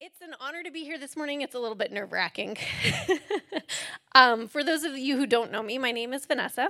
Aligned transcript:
It's 0.00 0.20
an 0.20 0.32
honor 0.38 0.62
to 0.62 0.70
be 0.70 0.84
here 0.84 0.96
this 0.96 1.16
morning. 1.16 1.42
It's 1.42 1.56
a 1.56 1.58
little 1.58 1.74
bit 1.74 1.90
nerve 1.90 2.12
wracking. 2.12 2.56
um, 4.14 4.46
for 4.46 4.62
those 4.62 4.84
of 4.84 4.96
you 4.96 5.16
who 5.16 5.26
don't 5.26 5.50
know 5.50 5.60
me, 5.60 5.76
my 5.76 5.90
name 5.90 6.12
is 6.12 6.24
Vanessa. 6.24 6.68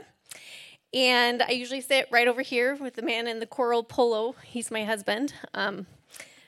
And 0.95 1.43
I 1.43 1.51
usually 1.51 1.83
sit 1.83 2.09
right 2.11 2.27
over 2.27 2.41
here 2.41 2.75
with 2.75 2.95
the 2.95 3.03
man 3.03 3.27
in 3.27 3.39
the 3.39 3.47
coral 3.47 3.83
polo. 3.83 4.35
He's 4.43 4.71
my 4.71 4.85
husband 4.85 5.35
um, 5.53 5.87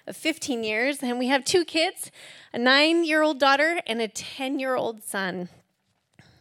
of 0.06 0.16
15 0.16 0.64
years. 0.64 1.03
And 1.03 1.19
we 1.19 1.27
have 1.27 1.45
two 1.45 1.66
kids 1.66 2.11
a 2.51 2.58
nine 2.58 3.04
year 3.04 3.22
old 3.22 3.38
daughter 3.38 3.83
and 3.87 4.01
a 4.01 4.08
10 4.08 4.58
year 4.58 4.74
old 4.74 5.03
son. 5.03 5.51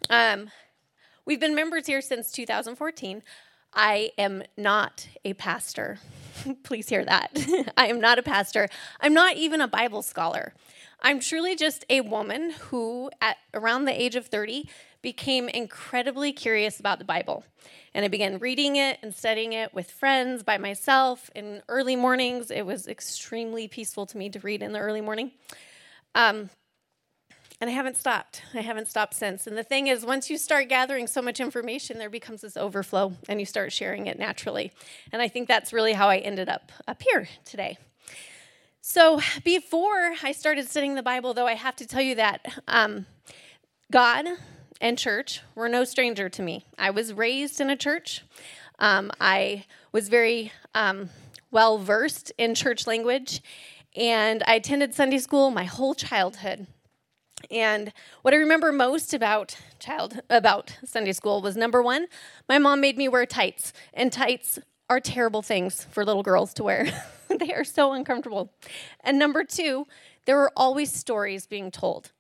Um, 0.10 0.52
we've 1.26 1.42
been 1.42 1.54
members 1.54 1.86
here 1.86 2.00
since 2.00 2.32
2014. 2.32 3.24
I 3.74 4.12
am 4.18 4.44
not 4.56 5.06
a 5.26 5.34
pastor. 5.34 6.00
Please 6.64 6.90
hear 6.90 7.06
that. 7.06 7.32
I 7.78 7.88
am 7.88 8.00
not 8.00 8.20
a 8.20 8.24
pastor. 8.24 8.68
I'm 9.00 9.14
not 9.14 9.38
even 9.38 9.62
a 9.62 9.68
Bible 9.68 10.02
scholar. 10.02 10.54
I'm 11.02 11.20
truly 11.20 11.56
just 11.56 11.86
a 11.90 12.02
woman 12.02 12.52
who, 12.52 13.10
at 13.22 13.38
around 13.54 13.86
the 13.86 14.02
age 14.02 14.16
of 14.16 14.28
30, 14.28 14.70
became 15.02 15.48
incredibly 15.48 16.34
curious 16.34 16.80
about 16.80 17.00
the 17.00 17.06
Bible. 17.06 17.46
And 17.94 18.04
I 18.04 18.10
began 18.10 18.38
reading 18.38 18.76
it 18.76 19.00
and 19.02 19.16
studying 19.16 19.54
it 19.54 19.74
with 19.74 19.90
friends, 19.90 20.44
by 20.44 20.58
myself, 20.58 21.30
in 21.34 21.62
early 21.70 21.96
mornings. 21.96 22.52
It 22.52 22.66
was 22.66 22.88
extremely 22.88 23.68
peaceful 23.68 24.06
to 24.08 24.18
me 24.18 24.30
to 24.30 24.40
read 24.40 24.62
in 24.62 24.74
the 24.74 24.80
early 24.80 25.02
morning. 25.02 25.32
Um, 26.16 26.50
and 27.62 27.70
I 27.70 27.74
haven't 27.74 27.98
stopped. 27.98 28.42
I 28.54 28.62
haven't 28.62 28.88
stopped 28.88 29.14
since. 29.14 29.46
And 29.46 29.58
the 29.58 29.64
thing 29.64 29.88
is, 29.88 30.06
once 30.06 30.30
you 30.30 30.38
start 30.38 30.70
gathering 30.70 31.08
so 31.08 31.22
much 31.22 31.40
information, 31.40 31.98
there 31.98 32.10
becomes 32.10 32.42
this 32.42 32.56
overflow 32.56 33.14
and 33.28 33.40
you 33.40 33.46
start 33.46 33.74
sharing 33.74 34.08
it 34.08 34.18
naturally. 34.18 34.72
And 35.12 35.22
I 35.22 35.28
think 35.28 35.48
that's 35.48 35.74
really 35.74 35.94
how 35.94 36.08
I 36.08 36.18
ended 36.18 36.48
up 36.48 36.72
up 36.88 37.02
here 37.02 37.28
today. 37.44 37.78
So 38.82 39.20
before 39.44 40.14
I 40.24 40.32
started 40.32 40.70
studying 40.70 40.96
the 40.96 41.04
Bible, 41.04 41.34
though, 41.34 41.48
I 41.48 41.56
have 41.56 41.76
to 41.78 41.86
tell 41.86 42.02
you 42.02 42.16
that 42.16 42.46
um, 42.68 43.06
God 43.92 44.26
and 44.80 44.98
church 44.98 45.42
were 45.54 45.68
no 45.68 45.84
stranger 45.84 46.30
to 46.30 46.42
me. 46.42 46.66
I 46.78 46.92
was 46.92 47.14
raised 47.14 47.60
in 47.60 47.70
a 47.70 47.76
church. 47.76 48.24
Um, 48.80 49.12
I 49.20 49.66
was 49.92 50.08
very 50.08 50.54
um, 50.74 51.10
well 51.52 51.78
versed 51.78 52.32
in 52.38 52.56
church 52.56 52.88
language, 52.88 53.42
and 53.96 54.42
I 54.48 54.56
attended 54.56 54.96
Sunday 54.96 55.18
school 55.18 55.52
my 55.52 55.66
whole 55.66 55.94
childhood. 55.94 56.66
And 57.52 57.94
what 58.22 58.34
I 58.34 58.38
remember 58.38 58.72
most 58.72 59.14
about 59.14 59.58
child 59.80 60.22
about 60.30 60.78
Sunday 60.86 61.14
school 61.14 61.42
was 61.42 61.56
number 61.56 61.82
one, 61.82 62.08
my 62.48 62.60
mom 62.60 62.82
made 62.82 62.98
me 62.98 63.08
wear 63.08 63.26
tights, 63.26 63.74
and 63.94 64.12
tights 64.12 64.60
are 64.90 65.00
terrible 65.00 65.42
things 65.42 65.86
for 65.92 66.04
little 66.04 66.24
girls 66.24 66.54
to 66.56 66.64
wear. 66.64 66.88
they 67.40 67.54
are 67.54 67.64
so 67.64 67.94
uncomfortable. 67.94 68.52
And 69.04 69.20
number 69.20 69.44
two, 69.44 69.86
there 70.26 70.36
were 70.36 70.52
always 70.56 70.92
stories 70.92 71.46
being 71.46 71.72
told. 71.72 72.12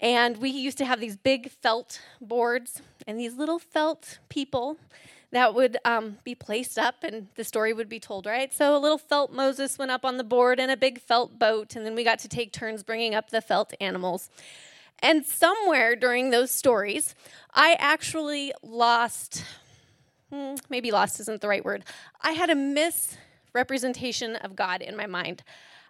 And 0.00 0.38
we 0.38 0.50
used 0.50 0.78
to 0.78 0.84
have 0.84 1.00
these 1.00 1.16
big 1.16 1.50
felt 1.50 2.00
boards 2.20 2.82
and 3.06 3.18
these 3.18 3.34
little 3.34 3.58
felt 3.58 4.18
people 4.28 4.76
that 5.32 5.54
would 5.54 5.76
um, 5.84 6.18
be 6.24 6.34
placed 6.34 6.78
up 6.78 7.02
and 7.02 7.28
the 7.34 7.44
story 7.44 7.72
would 7.72 7.88
be 7.88 8.00
told, 8.00 8.26
right? 8.26 8.52
So 8.52 8.76
a 8.76 8.78
little 8.78 8.98
felt 8.98 9.32
Moses 9.32 9.78
went 9.78 9.90
up 9.90 10.04
on 10.04 10.16
the 10.16 10.24
board 10.24 10.60
and 10.60 10.70
a 10.70 10.76
big 10.76 11.00
felt 11.00 11.38
boat, 11.38 11.74
and 11.74 11.84
then 11.84 11.94
we 11.94 12.04
got 12.04 12.18
to 12.20 12.28
take 12.28 12.52
turns 12.52 12.82
bringing 12.82 13.14
up 13.14 13.30
the 13.30 13.40
felt 13.40 13.74
animals. 13.80 14.30
And 15.00 15.26
somewhere 15.26 15.94
during 15.94 16.30
those 16.30 16.50
stories, 16.50 17.14
I 17.52 17.76
actually 17.78 18.52
lost, 18.62 19.44
hmm, 20.32 20.54
maybe 20.70 20.90
lost 20.90 21.20
isn't 21.20 21.40
the 21.40 21.48
right 21.48 21.64
word. 21.64 21.84
I 22.22 22.32
had 22.32 22.48
a 22.48 22.54
misrepresentation 22.54 24.36
of 24.36 24.56
God 24.56 24.80
in 24.80 24.96
my 24.96 25.06
mind. 25.06 25.42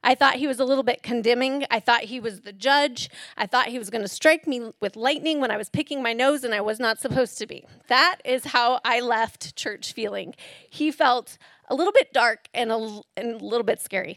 I 0.07 0.15
thought 0.15 0.37
he 0.37 0.47
was 0.47 0.61
a 0.61 0.65
little 0.65 0.85
bit 0.85 1.03
condemning. 1.03 1.67
I 1.69 1.81
thought 1.81 2.03
he 2.03 2.21
was 2.21 2.43
the 2.43 2.53
judge. 2.53 3.11
I 3.37 3.47
thought 3.47 3.67
he 3.67 3.79
was 3.79 3.91
going 3.91 4.03
to 4.03 4.09
strike 4.09 4.47
me 4.47 4.71
with 4.81 4.95
lightning 4.95 5.41
when 5.41 5.51
I 5.51 5.57
was 5.57 5.69
picking 5.69 6.01
my 6.01 6.13
nose 6.13 6.45
and 6.45 6.55
I 6.55 6.61
was 6.61 6.79
not 6.79 7.01
supposed 7.01 7.39
to 7.39 7.47
be. 7.47 7.67
That 7.89 8.21
is 8.25 8.45
how 8.45 8.79
I 8.85 9.01
left 9.01 9.57
church 9.57 9.93
feeling. 9.93 10.37
He 10.71 10.93
felt 10.93 11.39
a 11.69 11.75
little 11.75 11.93
bit 11.93 12.13
dark 12.13 12.49
and 12.55 12.71
a, 12.71 13.01
and 13.17 13.41
a 13.41 13.45
little 13.45 13.65
bit 13.65 13.81
scary. 13.81 14.17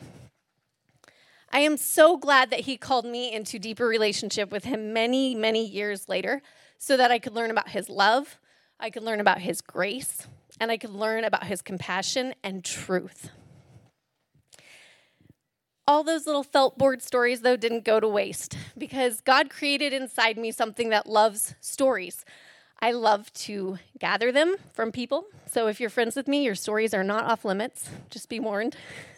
I 1.52 1.62
am 1.62 1.76
so 1.76 2.18
glad 2.18 2.52
that 2.52 2.62
he 2.62 2.78
called 2.78 3.06
me 3.06 3.34
into 3.34 3.58
deeper 3.58 3.88
relationship 3.88 4.52
with 4.52 4.66
him 4.66 4.94
many, 4.94 5.34
many 5.34 5.66
years 5.66 6.08
later 6.08 6.44
so 6.78 6.98
that 6.98 7.10
I 7.10 7.18
could 7.18 7.34
learn 7.34 7.50
about 7.50 7.70
his 7.70 7.90
love, 7.90 8.38
I 8.80 8.92
could 8.92 9.02
learn 9.02 9.20
about 9.20 9.40
his 9.40 9.60
grace, 9.60 10.28
and 10.60 10.70
I 10.70 10.78
could 10.78 10.92
learn 10.92 11.24
about 11.24 11.46
his 11.46 11.64
compassion 11.64 12.36
and 12.44 12.64
truth. 12.64 13.32
All 15.90 16.04
those 16.04 16.28
little 16.28 16.44
felt 16.44 16.78
board 16.78 17.02
stories, 17.02 17.42
though, 17.42 17.56
didn't 17.56 17.84
go 17.84 18.00
to 18.00 18.08
waste 18.08 18.56
because 18.78 19.22
God 19.22 19.50
created 19.50 19.92
inside 19.92 20.38
me 20.38 20.52
something 20.52 20.90
that 20.90 21.08
loves 21.08 21.56
stories. 21.62 22.26
I 22.80 22.92
love 22.92 23.34
to 23.34 23.80
gather 23.98 24.32
them 24.32 24.56
from 24.72 24.92
people. 24.92 25.26
So 25.48 25.66
if 25.66 25.80
you're 25.80 25.90
friends 25.90 26.16
with 26.16 26.28
me, 26.28 26.44
your 26.44 26.54
stories 26.54 26.94
are 26.94 27.04
not 27.04 27.24
off 27.24 27.44
limits. 27.44 27.90
Just 28.12 28.30
be 28.30 28.40
warned. 28.40 28.76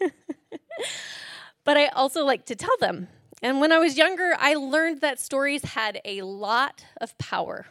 but 1.64 1.76
I 1.76 1.88
also 1.88 2.24
like 2.24 2.46
to 2.46 2.56
tell 2.56 2.78
them. 2.80 3.08
And 3.42 3.60
when 3.60 3.70
I 3.70 3.78
was 3.78 3.98
younger, 3.98 4.34
I 4.38 4.54
learned 4.54 5.02
that 5.02 5.20
stories 5.20 5.62
had 5.62 6.00
a 6.06 6.22
lot 6.22 6.86
of 7.02 7.18
power. 7.18 7.66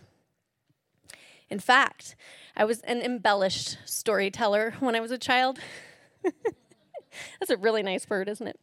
In 1.50 1.58
fact, 1.58 2.16
I 2.56 2.66
was 2.66 2.82
an 2.82 3.02
embellished 3.02 3.80
storyteller 3.84 4.76
when 4.80 4.96
I 4.96 5.00
was 5.00 5.10
a 5.10 5.18
child. 5.18 5.58
That's 7.40 7.50
a 7.50 7.58
really 7.58 7.84
nice 7.84 8.10
word, 8.10 8.30
isn't 8.30 8.48
it? 8.48 8.60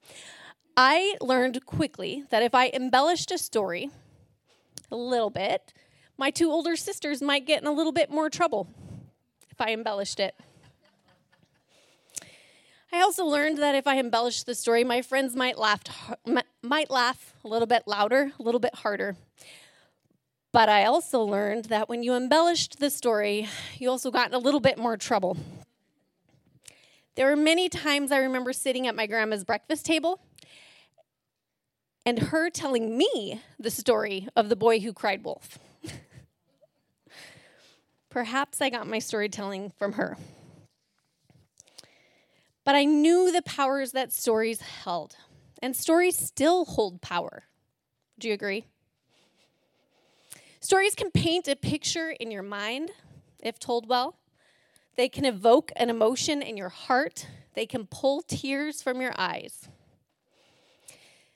I 0.77 1.17
learned 1.21 1.67
quickly 1.67 2.25
that 2.31 2.43
if 2.43 2.55
I 2.55 2.69
embellished 2.69 3.31
a 3.31 3.39
story 3.39 3.91
a 4.91 4.97
little 4.97 5.31
bit, 5.31 5.73
my 6.17 6.31
two 6.31 6.51
older 6.51 6.77
sisters 6.77 7.21
might 7.21 7.47
get 7.47 7.63
in 7.63 7.69
a 7.69 7.73
little 7.73 7.93
bit 7.93 8.11
more 8.11 8.31
trouble 8.31 8.69
if 9.51 9.61
I 9.61 9.73
embellished 9.73 10.21
it. 10.21 10.35
I 12.93 13.01
also 13.01 13.27
learned 13.27 13.59
that 13.59 13.75
if 13.75 13.87
I 13.87 13.99
embellished 13.99 14.47
the 14.47 14.55
story, 14.55 14.83
my 14.83 15.03
friends 15.03 15.37
might 15.37 15.59
laugh, 15.59 15.83
might 16.63 16.91
laugh 16.91 17.35
a 17.45 17.49
little 17.49 17.67
bit 17.67 17.83
louder, 17.87 18.33
a 18.39 18.43
little 18.43 18.61
bit 18.61 18.77
harder. 18.77 19.17
But 20.53 20.69
I 20.71 20.85
also 20.85 21.23
learned 21.23 21.67
that 21.67 21.89
when 21.91 22.03
you 22.03 22.15
embellished 22.15 22.81
the 22.81 22.89
story, 22.89 23.49
you 23.77 23.91
also 23.91 24.11
got 24.11 24.29
in 24.29 24.35
a 24.35 24.39
little 24.39 24.61
bit 24.61 24.79
more 24.79 24.97
trouble. 24.97 25.37
There 27.19 27.27
were 27.27 27.35
many 27.35 27.69
times 27.69 28.13
I 28.13 28.19
remember 28.19 28.53
sitting 28.53 28.87
at 28.87 28.95
my 28.95 29.09
grandma's 29.09 29.43
breakfast 29.43 29.85
table 29.85 30.21
and 32.07 32.17
her 32.17 32.49
telling 32.49 32.97
me 32.97 33.43
the 33.59 33.73
story 33.73 34.29
of 34.37 34.49
the 34.49 34.55
boy 34.55 34.79
who 34.79 34.93
cried 34.93 35.25
wolf. 35.25 35.59
Perhaps 38.09 38.61
I 38.61 38.71
got 38.71 38.87
my 38.87 39.01
storytelling 39.01 39.73
from 39.77 39.95
her. 39.95 40.17
But 42.63 42.77
I 42.77 42.85
knew 42.85 43.33
the 43.33 43.43
powers 43.43 43.91
that 43.91 44.13
stories 44.13 44.61
held, 44.61 45.17
and 45.61 45.75
stories 45.75 46.17
still 46.17 46.67
hold 46.67 47.03
power. 47.03 47.43
Do 48.21 48.29
you 48.29 48.35
agree? 48.35 48.67
Stories 50.61 50.95
can 50.95 51.11
paint 51.11 51.49
a 51.49 51.57
picture 51.57 52.11
in 52.11 52.31
your 52.31 52.45
mind 52.45 52.93
if 53.41 53.59
told 53.59 53.89
well. 53.89 54.15
They 54.99 55.09
can 55.09 55.25
evoke 55.25 55.71
an 55.77 55.91
emotion 55.91 56.43
in 56.43 56.57
your 56.57 56.71
heart, 56.71 57.29
they 57.55 57.67
can 57.67 57.87
pull 57.87 58.21
tears 58.21 58.83
from 58.83 59.01
your 59.01 59.13
eyes. 59.17 59.69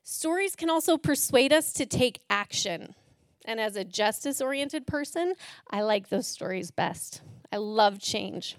Stories 0.03 0.57
can 0.57 0.69
also 0.69 0.97
persuade 0.97 1.53
us 1.53 1.73
to 1.75 1.87
take 1.87 2.23
action. 2.29 2.97
And 3.45 3.61
as 3.61 3.77
a 3.77 3.85
justice 3.85 4.41
oriented 4.41 4.85
person, 4.85 5.35
I 5.71 5.83
like 5.83 6.09
those 6.09 6.27
stories 6.27 6.73
best. 6.73 7.23
I 7.53 7.59
love 7.59 8.01
change. 8.01 8.57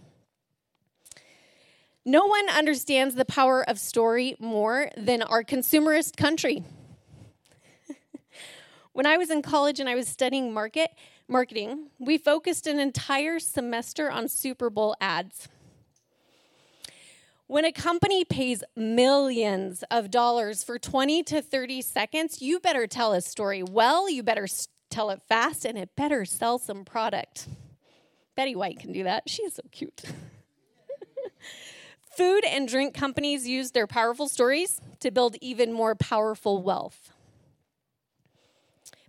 No 2.06 2.26
one 2.26 2.48
understands 2.48 3.16
the 3.16 3.26
power 3.26 3.62
of 3.62 3.80
story 3.80 4.38
more 4.40 4.90
than 4.96 5.22
our 5.22 5.44
consumerist 5.44 6.16
country. 6.16 6.64
when 8.94 9.06
I 9.06 9.18
was 9.18 9.30
in 9.30 9.42
college 9.42 9.82
and 9.82 9.90
I 9.90 9.96
was 9.96 10.08
studying 10.08 10.54
market 10.54 10.92
marketing, 11.28 11.88
we 12.00 12.18
focused 12.18 12.68
an 12.68 12.80
entire 12.80 13.40
semester 13.40 14.12
on 14.12 14.28
Super 14.28 14.70
Bowl 14.70 14.96
ads. 15.00 15.48
When 17.48 17.66
a 17.66 17.72
company 17.72 18.26
pays 18.26 18.64
millions 18.76 19.84
of 19.92 20.10
dollars 20.10 20.64
for 20.64 20.80
20 20.80 21.24
to 21.24 21.42
30 21.42 21.82
seconds, 21.82 22.42
you 22.42 22.60
better 22.60 22.88
tell 22.88 23.14
a 23.14 23.22
story 23.22 23.62
well, 23.62 24.10
you 24.10 24.24
better 24.24 24.48
tell 24.90 25.10
it 25.10 25.22
fast, 25.28 25.66
and 25.66 25.78
it 25.78 25.96
better 25.96 26.26
sell 26.26 26.58
some 26.58 26.84
product. 26.84 27.48
Betty 28.36 28.56
White 28.56 28.80
can 28.80 28.92
do 28.92 29.04
that. 29.04 29.30
She 29.30 29.44
is 29.44 29.54
so 29.54 29.64
cute. 29.72 30.04
Food 32.18 32.44
and 32.46 32.68
drink 32.68 32.94
companies 32.94 33.48
use 33.48 33.72
their 33.72 33.88
powerful 33.88 34.28
stories 34.28 34.82
to 35.00 35.12
build 35.12 35.36
even 35.42 35.74
more 35.74 35.96
powerful 35.96 36.62
wealth. 36.62 37.13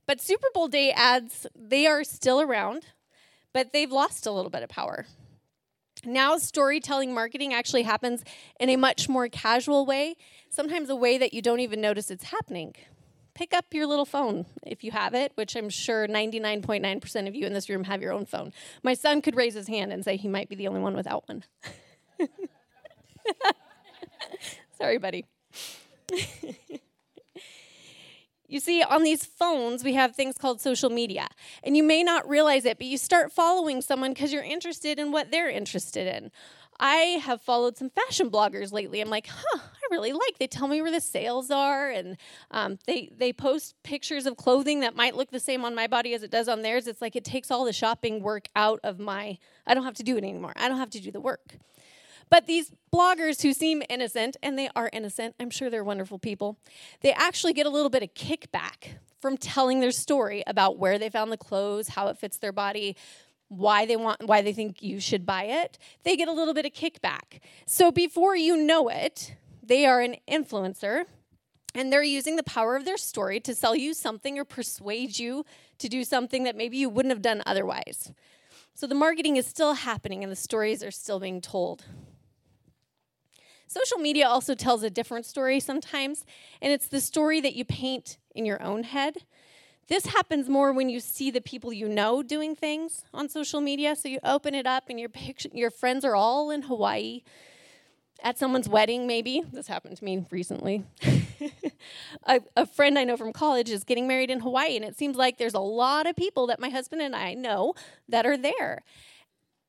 But 0.06 0.20
Super 0.20 0.48
Bowl 0.52 0.68
day 0.68 0.92
ads, 0.92 1.46
they 1.54 1.86
are 1.86 2.04
still 2.04 2.40
around, 2.40 2.84
but 3.52 3.72
they've 3.72 3.90
lost 3.90 4.26
a 4.26 4.30
little 4.32 4.50
bit 4.50 4.62
of 4.62 4.68
power. 4.68 5.06
Now, 6.04 6.36
storytelling 6.36 7.14
marketing 7.14 7.54
actually 7.54 7.82
happens 7.82 8.22
in 8.60 8.68
a 8.68 8.76
much 8.76 9.08
more 9.08 9.28
casual 9.28 9.86
way, 9.86 10.16
sometimes 10.50 10.90
a 10.90 10.96
way 10.96 11.16
that 11.16 11.32
you 11.32 11.40
don't 11.40 11.60
even 11.60 11.80
notice 11.80 12.10
it's 12.10 12.24
happening. 12.24 12.74
pick 13.34 13.52
up 13.52 13.66
your 13.72 13.86
little 13.86 14.04
phone 14.04 14.46
if 14.62 14.84
you 14.84 14.92
have 14.92 15.14
it, 15.14 15.32
which 15.34 15.56
I'm 15.56 15.68
sure 15.68 16.06
99.9% 16.06 17.28
of 17.28 17.34
you 17.34 17.46
in 17.46 17.52
this 17.52 17.68
room 17.68 17.84
have 17.84 18.00
your 18.00 18.12
own 18.12 18.26
phone. 18.26 18.52
My 18.82 18.94
son 18.94 19.22
could 19.22 19.34
raise 19.36 19.54
his 19.54 19.66
hand 19.68 19.92
and 19.92 20.04
say 20.04 20.16
he 20.16 20.28
might 20.28 20.48
be 20.48 20.54
the 20.54 20.68
only 20.68 20.80
one 20.80 20.94
without 20.94 21.28
one. 21.28 21.44
Sorry, 24.78 24.98
buddy. 24.98 25.26
You 28.46 28.60
see, 28.60 28.82
on 28.82 29.02
these 29.02 29.24
phones, 29.24 29.82
we 29.82 29.94
have 29.94 30.14
things 30.14 30.36
called 30.36 30.60
social 30.60 30.90
media. 30.90 31.28
And 31.62 31.76
you 31.76 31.82
may 31.82 32.02
not 32.02 32.28
realize 32.28 32.64
it, 32.64 32.78
but 32.78 32.86
you 32.86 32.98
start 32.98 33.32
following 33.32 33.80
someone 33.80 34.12
because 34.12 34.32
you're 34.32 34.42
interested 34.42 34.98
in 34.98 35.12
what 35.12 35.30
they're 35.30 35.48
interested 35.48 36.06
in. 36.06 36.30
I 36.80 37.20
have 37.24 37.40
followed 37.40 37.76
some 37.76 37.90
fashion 37.90 38.30
bloggers 38.30 38.72
lately. 38.72 39.00
I'm 39.00 39.08
like, 39.08 39.28
huh, 39.28 39.58
I 39.62 39.86
really 39.90 40.12
like. 40.12 40.38
They 40.38 40.46
tell 40.46 40.68
me 40.68 40.82
where 40.82 40.90
the 40.90 41.00
sales 41.00 41.50
are, 41.50 41.88
and 41.88 42.16
um, 42.50 42.78
they 42.86 43.10
they 43.16 43.32
post 43.32 43.76
pictures 43.84 44.26
of 44.26 44.36
clothing 44.36 44.80
that 44.80 44.96
might 44.96 45.14
look 45.14 45.30
the 45.30 45.40
same 45.40 45.64
on 45.64 45.74
my 45.74 45.86
body 45.86 46.14
as 46.14 46.22
it 46.22 46.30
does 46.30 46.48
on 46.48 46.62
theirs. 46.62 46.86
It's 46.86 47.00
like 47.00 47.16
it 47.16 47.24
takes 47.24 47.50
all 47.50 47.64
the 47.64 47.72
shopping 47.72 48.22
work 48.22 48.48
out 48.56 48.80
of 48.82 48.98
my. 48.98 49.38
I 49.66 49.74
don't 49.74 49.84
have 49.84 49.94
to 49.94 50.02
do 50.02 50.16
it 50.16 50.24
anymore. 50.24 50.52
I 50.56 50.68
don't 50.68 50.78
have 50.78 50.90
to 50.90 51.00
do 51.00 51.12
the 51.12 51.20
work. 51.20 51.58
But 52.30 52.46
these 52.46 52.72
bloggers 52.92 53.42
who 53.42 53.52
seem 53.52 53.82
innocent, 53.88 54.36
and 54.42 54.58
they 54.58 54.68
are 54.74 54.90
innocent, 54.92 55.34
I'm 55.38 55.50
sure 55.50 55.70
they're 55.70 55.84
wonderful 55.84 56.18
people, 56.18 56.58
they 57.00 57.12
actually 57.12 57.52
get 57.52 57.66
a 57.66 57.70
little 57.70 57.90
bit 57.90 58.02
of 58.02 58.14
kickback 58.14 58.98
from 59.20 59.36
telling 59.36 59.80
their 59.80 59.90
story 59.90 60.42
about 60.46 60.78
where 60.78 60.98
they 60.98 61.08
found 61.08 61.32
the 61.32 61.36
clothes, 61.36 61.88
how 61.88 62.08
it 62.08 62.18
fits 62.18 62.36
their 62.38 62.52
body, 62.52 62.96
why 63.48 63.86
they 63.86 63.96
want 63.96 64.26
why 64.26 64.42
they 64.42 64.52
think 64.52 64.82
you 64.82 65.00
should 65.00 65.24
buy 65.24 65.44
it. 65.44 65.78
They 66.02 66.16
get 66.16 66.28
a 66.28 66.32
little 66.32 66.54
bit 66.54 66.66
of 66.66 66.72
kickback. 66.72 67.40
So 67.66 67.90
before 67.90 68.36
you 68.36 68.56
know 68.56 68.88
it, 68.88 69.36
they 69.62 69.86
are 69.86 70.00
an 70.00 70.16
influencer 70.28 71.04
and 71.74 71.92
they're 71.92 72.02
using 72.02 72.36
the 72.36 72.42
power 72.42 72.76
of 72.76 72.84
their 72.84 72.96
story 72.96 73.40
to 73.40 73.54
sell 73.54 73.74
you 73.74 73.94
something 73.94 74.38
or 74.38 74.44
persuade 74.44 75.18
you 75.18 75.44
to 75.78 75.88
do 75.88 76.04
something 76.04 76.44
that 76.44 76.56
maybe 76.56 76.76
you 76.76 76.88
wouldn't 76.88 77.12
have 77.12 77.22
done 77.22 77.42
otherwise. 77.46 78.12
So 78.74 78.86
the 78.86 78.94
marketing 78.94 79.36
is 79.36 79.46
still 79.46 79.74
happening 79.74 80.22
and 80.22 80.30
the 80.30 80.36
stories 80.36 80.82
are 80.82 80.90
still 80.90 81.20
being 81.20 81.40
told. 81.40 81.84
Social 83.66 83.98
media 83.98 84.28
also 84.28 84.54
tells 84.54 84.82
a 84.82 84.90
different 84.90 85.26
story 85.26 85.60
sometimes, 85.60 86.24
and 86.60 86.72
it's 86.72 86.88
the 86.88 87.00
story 87.00 87.40
that 87.40 87.54
you 87.54 87.64
paint 87.64 88.18
in 88.34 88.44
your 88.44 88.62
own 88.62 88.82
head. 88.82 89.18
This 89.88 90.06
happens 90.06 90.48
more 90.48 90.72
when 90.72 90.88
you 90.88 91.00
see 91.00 91.30
the 91.30 91.40
people 91.40 91.72
you 91.72 91.88
know 91.88 92.22
doing 92.22 92.56
things 92.56 93.04
on 93.12 93.28
social 93.28 93.60
media. 93.60 93.94
So 93.96 94.08
you 94.08 94.18
open 94.24 94.54
it 94.54 94.66
up 94.66 94.84
and 94.88 94.98
your 94.98 95.10
picture, 95.10 95.50
your 95.52 95.70
friends 95.70 96.04
are 96.04 96.16
all 96.16 96.50
in 96.50 96.62
Hawaii 96.62 97.22
at 98.22 98.38
someone's 98.38 98.68
wedding, 98.68 99.06
maybe. 99.06 99.42
This 99.52 99.66
happened 99.66 99.98
to 99.98 100.04
me 100.04 100.24
recently. 100.30 100.84
a, 102.26 102.40
a, 102.56 102.64
friend 102.64 102.98
I 102.98 103.04
know 103.04 103.18
from 103.18 103.32
college 103.32 103.68
is 103.68 103.84
getting 103.84 104.08
married 104.08 104.30
in 104.30 104.40
Hawaii, 104.40 104.76
and 104.76 104.84
it 104.84 104.96
seems 104.96 105.16
like 105.16 105.36
there's 105.36 105.54
a 105.54 105.60
lot 105.60 106.06
of 106.06 106.16
people 106.16 106.46
that 106.46 106.58
my 106.58 106.70
husband 106.70 107.02
and 107.02 107.14
I 107.14 107.34
know 107.34 107.74
that 108.08 108.24
are 108.24 108.38
there. 108.38 108.82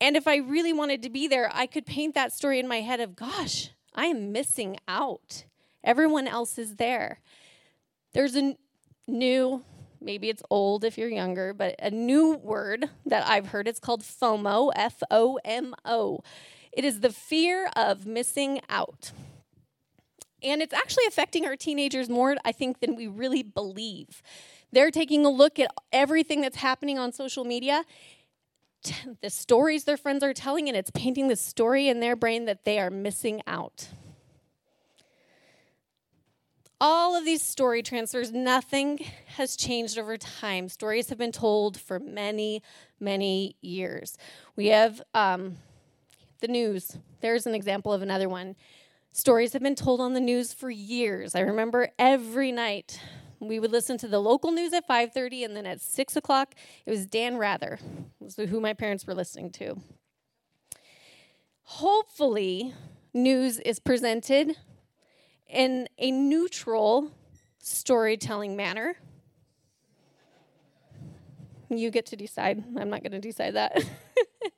And 0.00 0.16
if 0.16 0.26
I 0.26 0.36
really 0.36 0.72
wanted 0.72 1.02
to 1.02 1.10
be 1.10 1.28
there, 1.28 1.50
I 1.52 1.66
could 1.66 1.84
paint 1.84 2.14
that 2.14 2.32
story 2.32 2.58
in 2.58 2.68
my 2.68 2.80
head 2.80 3.00
of, 3.00 3.16
gosh, 3.16 3.70
I 3.96 4.06
am 4.06 4.30
missing 4.30 4.76
out. 4.86 5.44
Everyone 5.82 6.28
else 6.28 6.58
is 6.58 6.76
there. 6.76 7.20
There's 8.12 8.36
a 8.36 8.56
new, 9.08 9.64
maybe 10.00 10.28
it's 10.28 10.42
old 10.50 10.84
if 10.84 10.98
you're 10.98 11.08
younger, 11.08 11.54
but 11.54 11.74
a 11.78 11.90
new 11.90 12.34
word 12.34 12.90
that 13.06 13.26
I've 13.26 13.48
heard. 13.48 13.66
It's 13.68 13.80
called 13.80 14.02
FOMO, 14.02 14.72
F 14.76 15.02
O 15.10 15.38
M 15.44 15.74
O. 15.84 16.20
It 16.72 16.84
is 16.84 17.00
the 17.00 17.12
fear 17.12 17.70
of 17.74 18.06
missing 18.06 18.60
out. 18.68 19.12
And 20.42 20.60
it's 20.60 20.74
actually 20.74 21.06
affecting 21.06 21.46
our 21.46 21.56
teenagers 21.56 22.10
more, 22.10 22.36
I 22.44 22.52
think, 22.52 22.80
than 22.80 22.94
we 22.94 23.06
really 23.06 23.42
believe. 23.42 24.22
They're 24.70 24.90
taking 24.90 25.24
a 25.24 25.30
look 25.30 25.58
at 25.58 25.70
everything 25.92 26.42
that's 26.42 26.58
happening 26.58 26.98
on 26.98 27.12
social 27.12 27.44
media 27.44 27.84
the 29.22 29.30
stories 29.30 29.84
their 29.84 29.96
friends 29.96 30.22
are 30.22 30.32
telling, 30.32 30.68
and 30.68 30.76
it's 30.76 30.90
painting 30.90 31.28
the 31.28 31.36
story 31.36 31.88
in 31.88 32.00
their 32.00 32.16
brain 32.16 32.44
that 32.46 32.64
they 32.64 32.78
are 32.78 32.90
missing 32.90 33.42
out. 33.46 33.88
All 36.80 37.16
of 37.16 37.24
these 37.24 37.42
story 37.42 37.82
transfers, 37.82 38.32
nothing 38.32 38.98
has 39.36 39.56
changed 39.56 39.98
over 39.98 40.18
time. 40.18 40.68
Stories 40.68 41.08
have 41.08 41.16
been 41.16 41.32
told 41.32 41.78
for 41.78 41.98
many, 41.98 42.62
many 43.00 43.56
years. 43.62 44.18
We 44.56 44.66
have 44.66 45.00
um, 45.14 45.56
the 46.40 46.48
news. 46.48 46.98
There's 47.20 47.46
an 47.46 47.54
example 47.54 47.92
of 47.94 48.02
another 48.02 48.28
one. 48.28 48.56
Stories 49.12 49.54
have 49.54 49.62
been 49.62 49.74
told 49.74 50.02
on 50.02 50.12
the 50.12 50.20
news 50.20 50.52
for 50.52 50.70
years. 50.70 51.34
I 51.34 51.40
remember 51.40 51.88
every 51.98 52.52
night 52.52 53.00
we 53.40 53.60
would 53.60 53.72
listen 53.72 53.98
to 53.98 54.08
the 54.08 54.18
local 54.18 54.50
news 54.50 54.72
at 54.72 54.88
5.30 54.88 55.44
and 55.44 55.56
then 55.56 55.66
at 55.66 55.80
6 55.80 56.16
o'clock 56.16 56.54
it 56.84 56.90
was 56.90 57.06
dan 57.06 57.36
rather 57.36 57.78
who 58.36 58.60
my 58.60 58.72
parents 58.72 59.06
were 59.06 59.14
listening 59.14 59.50
to. 59.50 59.80
Hopefully 61.62 62.74
news 63.12 63.58
is 63.60 63.78
presented 63.78 64.56
in 65.48 65.88
a 65.98 66.10
neutral 66.10 67.10
storytelling 67.58 68.56
manner. 68.56 68.96
You 71.68 71.90
get 71.90 72.06
to 72.06 72.16
decide. 72.16 72.62
I'm 72.78 72.90
not 72.90 73.02
going 73.02 73.12
to 73.12 73.20
decide 73.20 73.54
that. 73.54 73.82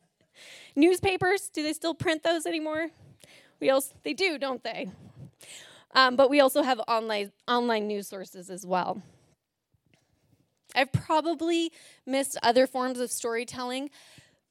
Newspapers 0.76 1.48
do 1.48 1.62
they 1.62 1.72
still 1.72 1.94
print 1.94 2.22
those 2.22 2.44
anymore? 2.44 2.90
We 3.60 3.70
also 3.70 3.94
they 4.02 4.12
do 4.12 4.38
don't 4.38 4.62
they 4.62 4.90
um, 5.94 6.16
but 6.16 6.30
we 6.30 6.40
also 6.40 6.62
have 6.62 6.80
online, 6.88 7.32
online 7.46 7.86
news 7.86 8.08
sources 8.08 8.50
as 8.50 8.66
well. 8.66 9.02
I've 10.74 10.92
probably 10.92 11.72
missed 12.06 12.38
other 12.42 12.66
forms 12.66 13.00
of 13.00 13.10
storytelling, 13.10 13.90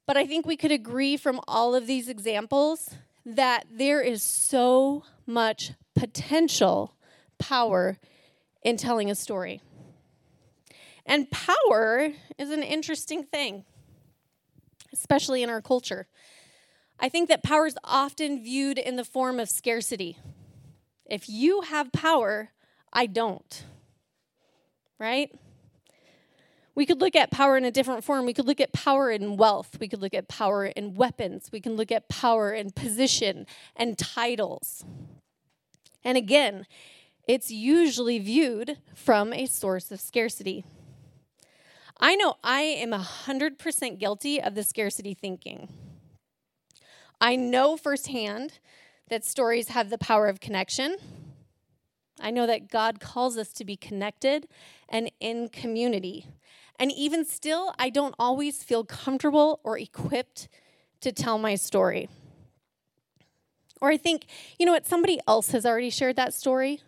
but 0.06 0.18
I 0.18 0.26
think 0.26 0.46
we 0.46 0.58
could 0.58 0.72
agree 0.72 1.16
from 1.16 1.40
all 1.48 1.76
of 1.76 1.86
these 1.88 2.10
examples 2.10 2.96
that 3.26 3.66
there 3.72 4.02
is 4.02 4.24
so 4.24 5.04
much 5.26 5.74
potential 5.96 6.96
power 7.38 7.98
in 8.64 8.78
telling 8.78 9.12
a 9.12 9.16
story. 9.16 9.62
And 11.06 11.30
power 11.32 12.14
is 12.38 12.50
an 12.52 12.64
interesting 12.64 13.24
thing, 13.24 13.64
especially 14.92 15.44
in 15.44 15.50
our 15.50 15.62
culture. 15.62 16.08
I 17.00 17.10
think 17.10 17.30
that 17.30 17.44
power 17.44 17.68
is 17.68 17.78
often 17.84 18.44
viewed 18.44 18.78
in 18.78 18.96
the 18.96 19.06
form 19.06 19.40
of 19.40 19.50
scarcity. 19.50 20.18
If 21.10 21.30
you 21.30 21.62
have 21.62 21.92
power, 21.92 22.50
I 22.92 23.06
don't. 23.06 23.64
Right? 25.00 25.32
We 26.76 26.86
could 26.86 27.02
look 27.02 27.16
at 27.16 27.32
power 27.32 27.58
in 27.58 27.66
a 27.66 27.72
different 27.72 28.04
form. 28.04 28.26
We 28.26 28.34
could 28.34 28.46
look 28.46 28.62
at 28.62 28.72
power 28.72 29.10
in 29.10 29.36
wealth. 29.36 29.78
We 29.80 29.88
could 29.88 30.02
look 30.02 30.14
at 30.14 30.28
power 30.28 30.66
in 30.66 30.94
weapons. 30.94 31.50
We 31.52 31.60
can 31.60 31.76
look 31.76 31.92
at 31.92 32.08
power 32.08 32.52
in 32.52 32.70
position 32.72 33.48
and 33.76 33.98
titles. 33.98 34.86
And 36.04 36.18
again, 36.18 36.68
it's 37.28 37.50
usually 37.50 38.20
viewed 38.20 38.78
from 38.94 39.34
a 39.34 39.48
source 39.48 39.92
of 39.92 40.00
scarcity. 40.00 40.66
I 42.00 42.16
know 42.16 42.36
I 42.44 42.62
am 42.62 42.92
100% 42.92 44.00
guilty 44.00 44.40
of 44.40 44.54
the 44.54 44.64
scarcity 44.64 45.16
thinking. 45.16 45.70
I 47.20 47.36
know 47.36 47.76
firsthand 47.76 48.60
that 49.10 49.26
stories 49.26 49.70
have 49.70 49.90
the 49.90 49.98
power 49.98 50.28
of 50.28 50.40
connection. 50.40 50.98
I 52.20 52.32
know 52.32 52.48
that 52.48 52.70
God 52.70 53.00
calls 53.00 53.38
us 53.38 53.54
to 53.54 53.66
be 53.66 53.76
connected 53.76 54.48
and 54.90 55.12
in 55.20 55.50
community. 55.50 56.26
And 56.80 56.92
even 56.92 57.26
still, 57.26 57.74
I 57.80 57.90
don't 57.90 58.16
always 58.20 58.64
feel 58.64 58.84
comfortable 58.84 59.60
or 59.64 59.78
equipped 59.78 60.48
to 61.02 61.12
tell 61.12 61.38
my 61.38 61.56
story. 61.56 62.10
Or 63.82 63.90
I 63.90 63.98
think, 63.98 64.26
you 64.58 64.66
know 64.66 64.72
what, 64.72 64.88
somebody 64.88 65.20
else 65.28 65.52
has 65.52 65.66
already 65.66 65.90
shared 65.90 66.16
that 66.16 66.34
story. 66.34 66.82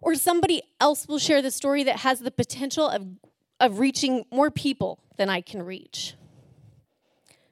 Or 0.00 0.14
somebody 0.14 0.62
else 0.80 1.08
will 1.08 1.18
share 1.18 1.42
the 1.42 1.50
story 1.50 1.84
that 1.84 2.00
has 2.00 2.20
the 2.20 2.30
potential 2.30 2.88
of, 2.88 3.06
of 3.60 3.78
reaching 3.78 4.24
more 4.30 4.50
people 4.50 5.00
than 5.16 5.28
I 5.28 5.40
can 5.40 5.62
reach. 5.62 6.14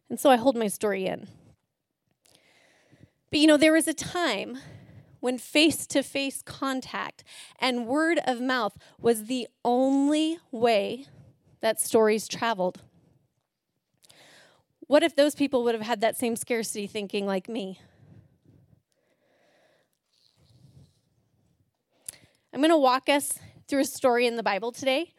And 0.09 0.21
so 0.21 0.31
I 0.31 0.37
hold 0.37 0.57
my 0.57 0.69
story 0.69 1.07
in. 1.07 1.29
But 3.31 3.41
you 3.41 3.47
know, 3.47 3.57
there 3.57 3.73
was 3.73 3.89
a 3.89 3.95
time 3.95 4.59
when 5.21 5.39
face 5.39 5.87
to 5.89 6.03
face 6.03 6.43
contact 6.43 7.25
and 7.59 7.87
word 7.87 8.21
of 8.27 8.41
mouth 8.41 8.77
was 9.01 9.25
the 9.25 9.49
only 9.65 10.39
way 10.53 11.07
that 11.61 11.81
stories 11.81 12.29
traveled. 12.29 12.81
What 14.87 15.03
if 15.03 15.17
those 15.17 15.35
people 15.35 15.65
would 15.65 15.75
have 15.75 15.83
had 15.83 16.01
that 16.03 16.17
same 16.17 16.37
scarcity 16.37 16.87
thinking 16.87 17.27
like 17.27 17.49
me? 17.49 17.81
I'm 22.53 22.61
going 22.61 22.71
to 22.71 22.79
walk 22.79 23.09
us 23.09 23.39
through 23.67 23.81
a 23.81 23.85
story 23.85 24.27
in 24.27 24.37
the 24.37 24.43
Bible 24.43 24.71
today 24.71 25.13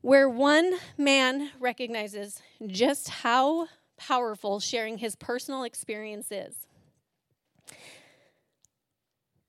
where 0.00 0.28
one 0.28 0.74
man 0.96 1.50
recognizes 1.58 2.40
just 2.66 3.08
how 3.08 3.66
powerful 3.96 4.60
sharing 4.60 4.98
his 4.98 5.16
personal 5.16 5.64
experience 5.64 6.30
is. 6.30 6.67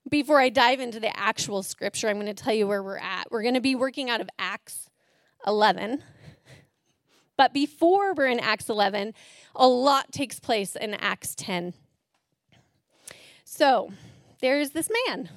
Before 0.10 0.40
I 0.40 0.50
dive 0.50 0.80
into 0.80 1.00
the 1.00 1.16
actual 1.18 1.64
scripture, 1.64 2.10
I'm 2.10 2.16
going 2.16 2.26
to 2.26 2.34
tell 2.34 2.54
you 2.54 2.68
where 2.68 2.82
we're 2.82 2.98
at. 2.98 3.32
We're 3.32 3.44
going 3.44 3.54
to 3.54 3.62
be 3.62 3.76
working 3.76 4.10
out 4.10 4.22
of 4.22 4.30
Acts 4.40 4.90
11. 5.46 6.04
But 7.38 7.54
before 7.54 8.14
we're 8.14 8.28
in 8.28 8.40
Acts 8.40 8.70
11, 8.70 9.14
a 9.56 9.68
lot 9.68 10.12
takes 10.12 10.40
place 10.40 10.76
in 10.76 10.94
Acts 10.96 11.36
10. 11.36 11.74
So 13.46 13.92
there's 14.42 14.72
this 14.72 14.90
man, 15.08 15.30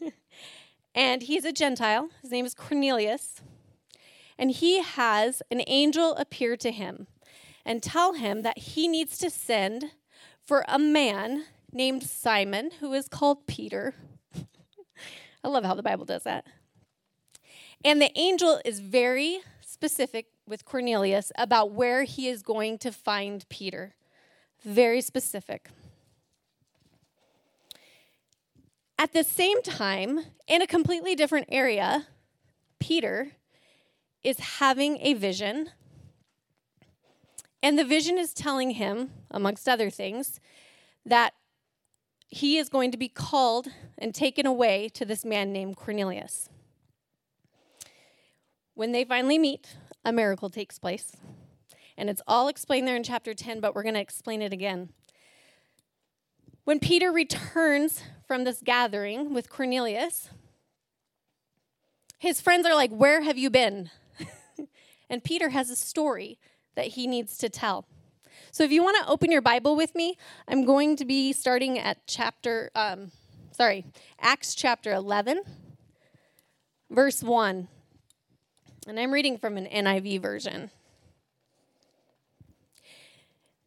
and 0.94 1.22
he's 1.22 1.44
a 1.44 1.52
Gentile. 1.52 2.10
His 2.22 2.30
name 2.30 2.44
is 2.44 2.54
Cornelius. 2.54 3.40
And 4.38 4.50
he 4.50 4.82
has 4.82 5.42
an 5.50 5.62
angel 5.66 6.14
appear 6.16 6.56
to 6.56 6.70
him 6.70 7.06
and 7.64 7.82
tell 7.82 8.14
him 8.14 8.42
that 8.42 8.58
he 8.58 8.88
needs 8.88 9.18
to 9.18 9.28
send 9.28 9.92
for 10.42 10.64
a 10.66 10.78
man 10.78 11.44
named 11.72 12.02
Simon, 12.02 12.70
who 12.80 12.92
is 12.92 13.08
called 13.08 13.46
Peter. 13.46 13.94
I 15.44 15.48
love 15.48 15.64
how 15.64 15.74
the 15.74 15.82
Bible 15.82 16.04
does 16.04 16.24
that. 16.24 16.46
And 17.84 18.00
the 18.00 18.16
angel 18.18 18.60
is 18.64 18.80
very 18.80 19.40
specific 19.60 20.26
with 20.46 20.64
Cornelius 20.64 21.32
about 21.38 21.72
where 21.72 22.04
he 22.04 22.28
is 22.28 22.42
going 22.42 22.78
to 22.78 22.92
find 22.92 23.48
Peter. 23.48 23.94
Very 24.62 25.00
specific. 25.00 25.70
At 28.98 29.14
the 29.14 29.24
same 29.24 29.62
time, 29.62 30.20
in 30.46 30.60
a 30.60 30.66
completely 30.66 31.14
different 31.14 31.46
area, 31.50 32.08
Peter 32.78 33.28
is 34.22 34.38
having 34.38 34.98
a 35.00 35.14
vision. 35.14 35.70
And 37.62 37.78
the 37.78 37.84
vision 37.84 38.18
is 38.18 38.34
telling 38.34 38.72
him, 38.72 39.10
amongst 39.30 39.66
other 39.66 39.88
things, 39.88 40.38
that 41.06 41.32
he 42.30 42.58
is 42.58 42.68
going 42.68 42.92
to 42.92 42.96
be 42.96 43.08
called 43.08 43.68
and 43.98 44.14
taken 44.14 44.46
away 44.46 44.88
to 44.90 45.04
this 45.04 45.24
man 45.24 45.52
named 45.52 45.76
Cornelius. 45.76 46.48
When 48.74 48.92
they 48.92 49.04
finally 49.04 49.38
meet, 49.38 49.76
a 50.04 50.12
miracle 50.12 50.48
takes 50.48 50.78
place. 50.78 51.12
And 51.96 52.08
it's 52.08 52.22
all 52.26 52.48
explained 52.48 52.88
there 52.88 52.96
in 52.96 53.02
chapter 53.02 53.34
10, 53.34 53.60
but 53.60 53.74
we're 53.74 53.82
going 53.82 53.94
to 53.94 54.00
explain 54.00 54.42
it 54.42 54.52
again. 54.52 54.90
When 56.64 56.78
Peter 56.78 57.10
returns 57.10 58.02
from 58.26 58.44
this 58.44 58.62
gathering 58.64 59.34
with 59.34 59.50
Cornelius, 59.50 60.30
his 62.18 62.40
friends 62.40 62.64
are 62.66 62.74
like, 62.74 62.92
Where 62.92 63.22
have 63.22 63.36
you 63.36 63.50
been? 63.50 63.90
and 65.10 65.24
Peter 65.24 65.48
has 65.48 65.68
a 65.68 65.76
story 65.76 66.38
that 66.76 66.88
he 66.88 67.06
needs 67.06 67.36
to 67.38 67.48
tell. 67.48 67.86
So 68.50 68.64
if 68.64 68.72
you 68.72 68.82
want 68.82 68.96
to 69.02 69.10
open 69.10 69.30
your 69.30 69.42
Bible 69.42 69.76
with 69.76 69.94
me, 69.94 70.16
I'm 70.48 70.64
going 70.64 70.96
to 70.96 71.04
be 71.04 71.32
starting 71.32 71.78
at 71.78 72.06
chapter, 72.06 72.70
um, 72.74 73.10
sorry, 73.52 73.84
Acts 74.20 74.54
chapter 74.54 74.92
11, 74.92 75.42
verse 76.90 77.22
1. 77.22 77.68
And 78.86 78.98
I'm 78.98 79.12
reading 79.12 79.38
from 79.38 79.56
an 79.56 79.66
NIV 79.66 80.20
version. 80.22 80.70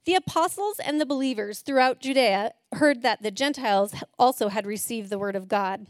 The 0.06 0.16
apostles 0.16 0.80
and 0.80 1.00
the 1.00 1.06
believers 1.06 1.62
throughout 1.62 2.02
Judea 2.02 2.52
heard 2.74 3.04
that 3.04 3.22
the 3.22 3.32
Gentiles 3.32 3.96
also 4.20 4.50
had 4.50 4.66
received 4.66 5.10
the 5.10 5.20
word 5.20 5.36
of 5.36 5.48
God. 5.48 5.88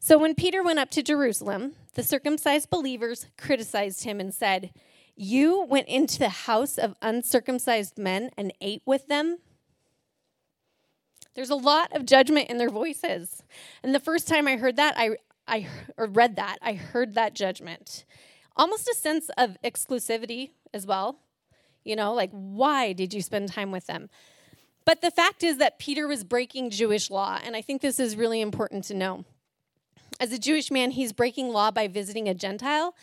So 0.00 0.18
when 0.18 0.34
Peter 0.34 0.62
went 0.62 0.78
up 0.78 0.90
to 0.90 1.02
Jerusalem, 1.02 1.74
the 1.94 2.02
circumcised 2.02 2.70
believers 2.70 3.26
criticized 3.38 4.04
him 4.04 4.20
and 4.20 4.34
said, 4.34 4.70
you 5.16 5.64
went 5.64 5.88
into 5.88 6.18
the 6.18 6.28
house 6.28 6.78
of 6.78 6.94
uncircumcised 7.00 7.98
men 7.98 8.30
and 8.36 8.52
ate 8.60 8.82
with 8.84 9.08
them? 9.08 9.38
There's 11.34 11.50
a 11.50 11.56
lot 11.56 11.94
of 11.94 12.06
judgment 12.06 12.48
in 12.48 12.58
their 12.58 12.70
voices. 12.70 13.42
And 13.82 13.94
the 13.94 14.00
first 14.00 14.28
time 14.28 14.46
I 14.46 14.56
heard 14.56 14.76
that, 14.76 14.94
I, 14.96 15.16
I 15.48 15.66
or 15.96 16.06
read 16.06 16.36
that, 16.36 16.58
I 16.62 16.74
heard 16.74 17.14
that 17.14 17.34
judgment. 17.34 18.04
Almost 18.56 18.88
a 18.88 18.94
sense 18.94 19.30
of 19.36 19.56
exclusivity 19.62 20.50
as 20.72 20.86
well. 20.86 21.18
You 21.84 21.94
know, 21.94 22.14
like, 22.14 22.30
why 22.30 22.92
did 22.92 23.14
you 23.14 23.22
spend 23.22 23.52
time 23.52 23.70
with 23.70 23.86
them? 23.86 24.08
But 24.84 25.02
the 25.02 25.10
fact 25.10 25.42
is 25.42 25.58
that 25.58 25.78
Peter 25.78 26.06
was 26.06 26.24
breaking 26.24 26.70
Jewish 26.70 27.10
law, 27.10 27.38
and 27.44 27.56
I 27.56 27.60
think 27.60 27.82
this 27.82 28.00
is 28.00 28.16
really 28.16 28.40
important 28.40 28.84
to 28.84 28.94
know. 28.94 29.24
As 30.18 30.32
a 30.32 30.38
Jewish 30.38 30.70
man, 30.70 30.92
he's 30.92 31.12
breaking 31.12 31.48
law 31.48 31.70
by 31.70 31.88
visiting 31.88 32.28
a 32.28 32.34
Gentile 32.34 32.94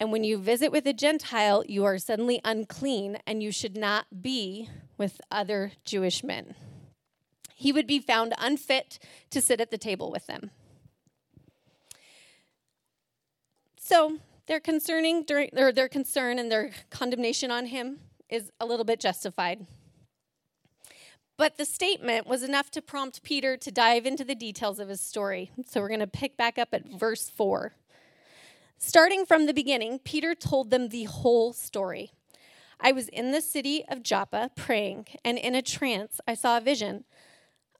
and 0.00 0.10
when 0.10 0.24
you 0.24 0.38
visit 0.38 0.72
with 0.72 0.86
a 0.86 0.92
Gentile, 0.92 1.64
you 1.68 1.84
are 1.84 1.98
suddenly 1.98 2.40
unclean 2.44 3.18
and 3.26 3.42
you 3.42 3.52
should 3.52 3.76
not 3.76 4.22
be 4.22 4.68
with 4.98 5.20
other 5.30 5.72
Jewish 5.84 6.24
men. 6.24 6.54
He 7.54 7.72
would 7.72 7.86
be 7.86 8.00
found 8.00 8.34
unfit 8.38 8.98
to 9.30 9.40
sit 9.40 9.60
at 9.60 9.70
the 9.70 9.78
table 9.78 10.10
with 10.10 10.26
them. 10.26 10.50
So, 13.78 14.18
their 14.46 14.60
concerning 14.60 15.24
or 15.56 15.72
their 15.72 15.88
concern 15.88 16.38
and 16.38 16.50
their 16.50 16.72
condemnation 16.90 17.50
on 17.50 17.66
him 17.66 18.00
is 18.28 18.50
a 18.60 18.66
little 18.66 18.84
bit 18.84 19.00
justified. 19.00 19.66
But 21.36 21.56
the 21.56 21.64
statement 21.64 22.26
was 22.26 22.42
enough 22.42 22.70
to 22.72 22.82
prompt 22.82 23.22
Peter 23.22 23.56
to 23.56 23.70
dive 23.70 24.06
into 24.06 24.24
the 24.24 24.34
details 24.34 24.78
of 24.78 24.88
his 24.88 25.00
story. 25.00 25.50
So 25.66 25.80
we're 25.80 25.88
going 25.88 26.00
to 26.00 26.06
pick 26.06 26.36
back 26.36 26.58
up 26.58 26.68
at 26.72 26.86
verse 26.86 27.28
4. 27.28 27.72
Starting 28.86 29.24
from 29.24 29.46
the 29.46 29.54
beginning, 29.54 29.98
Peter 29.98 30.34
told 30.34 30.70
them 30.70 30.90
the 30.90 31.04
whole 31.04 31.54
story. 31.54 32.12
I 32.78 32.92
was 32.92 33.08
in 33.08 33.32
the 33.32 33.40
city 33.40 33.82
of 33.88 34.02
Joppa 34.02 34.50
praying, 34.54 35.06
and 35.24 35.38
in 35.38 35.54
a 35.54 35.62
trance 35.62 36.20
I 36.28 36.34
saw 36.34 36.58
a 36.58 36.60
vision. 36.60 37.04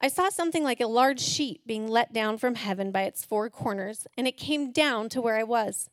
I 0.01 0.09
saw 0.09 0.31
something 0.31 0.65
like 0.65 0.81
a 0.81 0.87
large 0.87 1.21
sheet 1.21 1.61
being 1.67 1.89
let 1.89 2.15
down 2.15 2.39
from 2.39 2.55
heaven 2.55 2.91
by 2.91 3.03
its 3.03 3.23
four 3.23 3.51
corners, 3.51 4.07
and 4.17 4.27
it 4.27 4.39
came 4.39 4.73
down 4.73 5.11
to 5.11 5.21
where 5.21 5.37
I 5.37 5.43
was. 5.43 5.91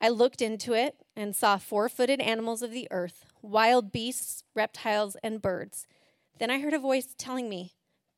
I 0.00 0.08
looked 0.08 0.42
into 0.42 0.74
it 0.74 0.96
and 1.14 1.34
saw 1.34 1.56
four 1.56 1.88
footed 1.88 2.20
animals 2.20 2.60
of 2.60 2.72
the 2.72 2.88
earth, 2.90 3.26
wild 3.42 3.92
beasts, 3.92 4.42
reptiles, 4.56 5.16
and 5.22 5.40
birds. 5.40 5.86
Then 6.40 6.50
I 6.50 6.58
heard 6.58 6.74
a 6.74 6.80
voice 6.80 7.14
telling 7.16 7.48
me, 7.48 7.74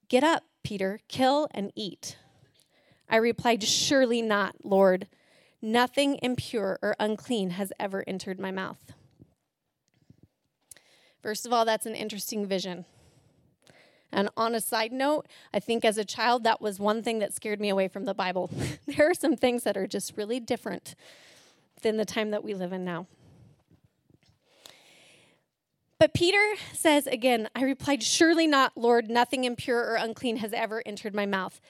Get 0.08 0.24
up, 0.24 0.44
Peter, 0.64 1.00
kill 1.08 1.46
and 1.50 1.72
eat. 1.76 2.16
I 3.08 3.16
replied, 3.16 3.62
Surely 3.62 4.22
not, 4.22 4.64
Lord. 4.64 5.08
Nothing 5.62 6.18
impure 6.22 6.78
or 6.82 6.96
unclean 6.98 7.50
has 7.50 7.72
ever 7.78 8.02
entered 8.06 8.40
my 8.40 8.50
mouth. 8.50 8.92
First 11.22 11.46
of 11.46 11.52
all, 11.52 11.64
that's 11.64 11.86
an 11.86 11.94
interesting 11.94 12.44
vision. 12.44 12.84
And 14.10 14.28
on 14.36 14.54
a 14.54 14.60
side 14.60 14.92
note, 14.92 15.26
I 15.54 15.60
think 15.60 15.84
as 15.84 15.96
a 15.96 16.04
child, 16.04 16.42
that 16.44 16.60
was 16.60 16.80
one 16.80 17.02
thing 17.02 17.20
that 17.20 17.32
scared 17.32 17.60
me 17.60 17.68
away 17.68 17.86
from 17.86 18.04
the 18.04 18.12
Bible. 18.12 18.50
there 18.86 19.08
are 19.08 19.14
some 19.14 19.36
things 19.36 19.62
that 19.62 19.76
are 19.76 19.86
just 19.86 20.16
really 20.16 20.40
different 20.40 20.96
than 21.82 21.96
the 21.96 22.04
time 22.04 22.30
that 22.32 22.42
we 22.42 22.54
live 22.54 22.72
in 22.72 22.84
now. 22.84 23.06
But 25.98 26.14
Peter 26.14 26.54
says 26.72 27.06
again, 27.06 27.48
I 27.54 27.62
replied, 27.62 28.02
Surely 28.02 28.48
not, 28.48 28.76
Lord, 28.76 29.08
nothing 29.08 29.44
impure 29.44 29.78
or 29.78 29.94
unclean 29.94 30.38
has 30.38 30.52
ever 30.52 30.82
entered 30.84 31.14
my 31.14 31.26
mouth. 31.26 31.60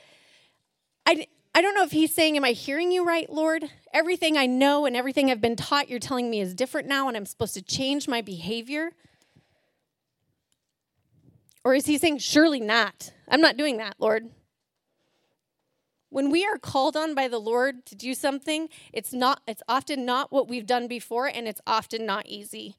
I, 1.05 1.27
I 1.55 1.61
don't 1.61 1.75
know 1.75 1.83
if 1.83 1.93
he's 1.93 2.15
saying, 2.15 2.37
Am 2.37 2.45
I 2.45 2.53
hearing 2.53 2.91
you 2.91 3.05
right, 3.05 3.31
Lord? 3.31 3.69
Everything 3.93 4.39
I 4.39 4.47
know 4.47 4.87
and 4.87 4.97
everything 4.97 5.31
I've 5.31 5.41
been 5.41 5.57
taught, 5.57 5.91
you're 5.91 5.99
telling 5.99 6.31
me 6.31 6.41
is 6.41 6.55
different 6.55 6.89
now, 6.89 7.09
and 7.09 7.17
I'm 7.17 7.27
supposed 7.27 7.55
to 7.55 7.63
change 7.63 8.09
my 8.09 8.23
behavior? 8.23 8.93
Or 11.65 11.75
is 11.75 11.87
he 11.87 11.99
saying, 11.99 12.19
Surely 12.19 12.61
not? 12.61 13.13
I'm 13.29 13.41
not 13.41 13.57
doing 13.57 13.77
that, 13.77 13.97
Lord. 13.99 14.31
When 16.09 16.31
we 16.31 16.45
are 16.45 16.59
called 16.59 16.97
on 16.97 17.15
by 17.15 17.29
the 17.29 17.39
Lord 17.39 17.87
to 17.87 17.95
do 17.95 18.15
something, 18.15 18.69
it's 18.93 19.13
not 19.13 19.41
it's 19.47 19.63
often 19.69 20.05
not 20.05 20.31
what 20.31 20.49
we've 20.49 20.67
done 20.67 20.87
before 20.87 21.27
and 21.27 21.49
it's 21.49 21.61
often 21.67 22.05
not 22.05 22.27
easy. 22.27 22.77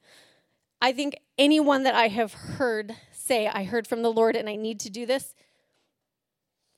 I 0.82 0.92
think 0.92 1.16
anyone 1.38 1.84
that 1.84 1.96
I 1.96 2.10
have 2.10 2.34
heard 2.34 2.96
say 3.12 3.48
I 3.48 3.64
heard 3.64 3.88
from 3.88 4.04
the 4.04 4.12
Lord 4.12 4.36
and 4.36 4.50
I 4.50 4.56
need 4.56 4.80
to 4.82 4.90
do 4.90 5.06
this, 5.06 5.34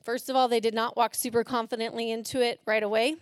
First 0.05 0.29
of 0.29 0.35
all, 0.35 0.47
they 0.47 0.59
did 0.59 0.75
not 0.75 0.95
walk 0.95 1.15
super 1.15 1.43
confidently 1.43 2.11
into 2.11 2.39
it 2.39 2.61
right 2.67 2.83
away. 2.83 3.15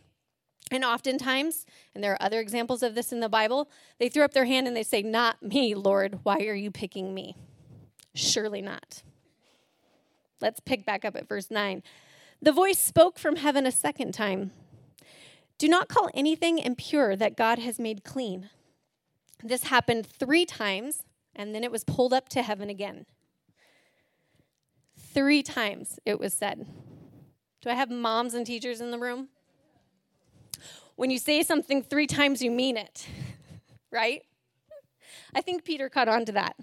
And 0.70 0.84
oftentimes, 0.84 1.66
and 1.96 2.04
there 2.04 2.12
are 2.12 2.22
other 2.22 2.42
examples 2.42 2.84
of 2.84 2.94
this 2.94 3.14
in 3.14 3.22
the 3.22 3.30
Bible, 3.30 3.70
they 4.00 4.10
threw 4.10 4.24
up 4.24 4.34
their 4.34 4.46
hand 4.46 4.68
and 4.68 4.76
they 4.76 4.84
say, 4.84 5.02
Not 5.02 5.42
me, 5.42 5.76
Lord. 5.76 6.20
Why 6.24 6.40
are 6.40 6.54
you 6.54 6.72
picking 6.72 7.14
me? 7.14 7.38
Surely 8.14 8.62
not. 8.62 9.02
Let's 10.42 10.60
pick 10.60 10.86
back 10.86 11.06
up 11.06 11.16
at 11.16 11.28
verse 11.28 11.50
9. 11.50 11.84
The 12.42 12.52
voice 12.52 12.80
spoke 12.80 13.18
from 13.18 13.38
heaven 13.38 13.66
a 13.66 13.72
second 13.72 14.14
time 14.14 14.52
Do 15.58 15.70
not 15.70 15.88
call 15.88 16.10
anything 16.14 16.60
impure 16.60 17.16
that 17.16 17.38
God 17.38 17.60
has 17.60 17.80
made 17.80 18.04
clean. 18.04 18.50
This 19.42 19.66
happened 19.66 20.06
three 20.06 20.46
times, 20.46 21.04
and 21.34 21.56
then 21.56 21.64
it 21.64 21.72
was 21.72 21.86
pulled 21.86 22.12
up 22.12 22.28
to 22.30 22.44
heaven 22.44 22.70
again. 22.70 23.06
Three 25.14 25.44
times 25.44 26.00
it 26.06 26.20
was 26.20 26.34
said. 26.34 26.66
Do 27.62 27.70
I 27.70 27.76
have 27.76 27.90
moms 27.90 28.34
and 28.34 28.46
teachers 28.46 28.82
in 28.82 28.92
the 28.92 29.00
room? 29.00 29.30
When 30.96 31.10
you 31.10 31.18
say 31.18 31.44
something 31.44 31.82
three 31.82 32.08
times, 32.08 32.42
you 32.42 32.52
mean 32.52 32.78
it, 32.78 33.08
right? 33.92 34.24
I 35.34 35.42
think 35.42 35.64
Peter 35.64 35.90
caught 35.90 36.08
on 36.08 36.26
to 36.26 36.32
that. 36.34 36.56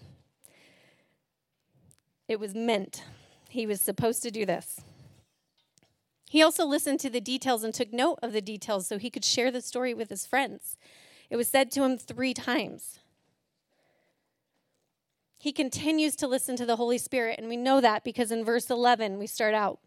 It 2.29 2.39
was 2.39 2.55
meant. 2.55 3.03
He 3.49 3.67
was 3.67 3.81
supposed 3.81 4.23
to 4.23 4.31
do 4.31 4.47
this. 4.47 4.81
He 6.29 6.43
also 6.43 6.65
listened 6.65 7.01
to 7.01 7.11
the 7.11 7.21
details 7.21 7.65
and 7.65 7.75
took 7.75 7.93
note 7.93 8.21
of 8.23 8.33
the 8.33 8.41
details 8.41 8.87
so 8.87 8.99
he 8.99 9.11
could 9.11 9.25
share 9.25 9.51
the 9.51 9.61
story 9.61 9.93
with 9.93 10.11
his 10.11 10.27
friends. 10.27 10.77
It 11.29 11.37
was 11.37 11.49
said 11.49 11.73
to 11.73 11.83
him 11.83 11.99
three 11.99 12.35
times. 12.35 13.00
He 15.41 15.53
continues 15.53 16.17
to 16.17 16.29
listen 16.29 16.55
to 16.57 16.67
the 16.67 16.77
Holy 16.77 16.99
Spirit, 16.99 17.39
and 17.39 17.49
we 17.49 17.57
know 17.57 17.81
that 17.81 18.05
because 18.05 18.31
in 18.31 18.45
verse 18.45 18.69
11 18.69 19.19
we 19.19 19.27
start 19.27 19.55
out. 19.55 19.79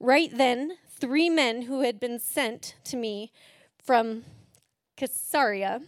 Right 0.00 0.30
then, 0.34 0.78
three 0.88 1.28
men 1.28 1.62
who 1.62 1.82
had 1.82 2.00
been 2.00 2.18
sent 2.18 2.74
to 2.84 2.96
me 2.96 3.30
from 3.84 4.24
Caesarea 4.96 5.82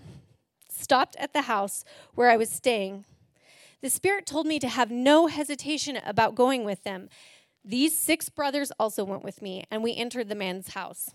stopped 0.68 1.16
at 1.16 1.32
the 1.32 1.42
house 1.42 1.82
where 2.14 2.28
I 2.28 2.36
was 2.36 2.50
staying. 2.50 3.06
The 3.80 3.88
Spirit 3.88 4.26
told 4.26 4.46
me 4.46 4.58
to 4.58 4.68
have 4.68 4.90
no 4.90 5.28
hesitation 5.28 5.98
about 6.04 6.34
going 6.34 6.66
with 6.66 6.84
them. 6.84 7.08
These 7.64 7.96
six 7.96 8.28
brothers 8.28 8.70
also 8.78 9.02
went 9.02 9.24
with 9.24 9.40
me, 9.40 9.64
and 9.70 9.82
we 9.82 9.96
entered 9.96 10.28
the 10.28 10.34
man's 10.34 10.74
house. 10.74 11.08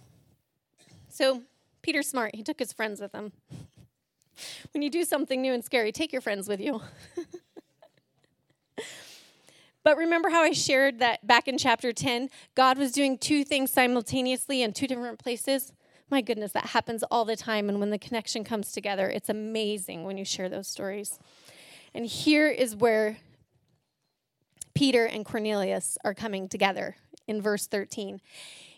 So, 1.08 1.44
Peter's 1.84 2.08
smart. 2.08 2.34
He 2.34 2.42
took 2.42 2.58
his 2.58 2.74
friends 2.74 3.00
with 3.00 3.14
him. 3.14 3.32
when 4.74 4.82
you 4.82 4.90
do 4.90 5.04
something 5.04 5.40
new 5.40 5.54
and 5.54 5.64
scary, 5.64 5.92
take 5.92 6.12
your 6.12 6.24
friends 6.24 6.48
with 6.48 6.60
you. 6.60 6.82
but 9.86 9.98
remember 9.98 10.30
how 10.30 10.42
I 10.42 10.52
shared 10.52 10.98
that 10.98 11.26
back 11.26 11.48
in 11.48 11.60
chapter 11.60 11.94
10, 11.94 12.30
God 12.56 12.80
was 12.80 12.92
doing 12.92 13.20
two 13.20 13.44
things 13.44 13.72
simultaneously 13.72 14.64
in 14.64 14.74
two 14.74 14.88
different 14.88 15.20
places? 15.20 15.74
My 16.10 16.22
goodness, 16.22 16.54
that 16.54 16.66
happens 16.66 17.04
all 17.04 17.24
the 17.24 17.36
time. 17.36 17.70
And 17.70 17.80
when 17.80 17.92
the 17.92 18.00
connection 18.00 18.44
comes 18.44 18.72
together, 18.72 19.08
it's 19.08 19.30
amazing 19.30 20.04
when 20.04 20.18
you 20.18 20.26
share 20.26 20.50
those 20.50 20.68
stories. 20.68 21.20
And 21.94 22.08
here 22.08 22.48
is 22.48 22.76
where 22.76 23.18
Peter 24.74 25.06
and 25.06 25.24
Cornelius 25.24 26.00
are 26.04 26.16
coming 26.16 26.50
together 26.50 26.96
in 27.28 27.40
verse 27.40 27.68
13. 27.68 28.22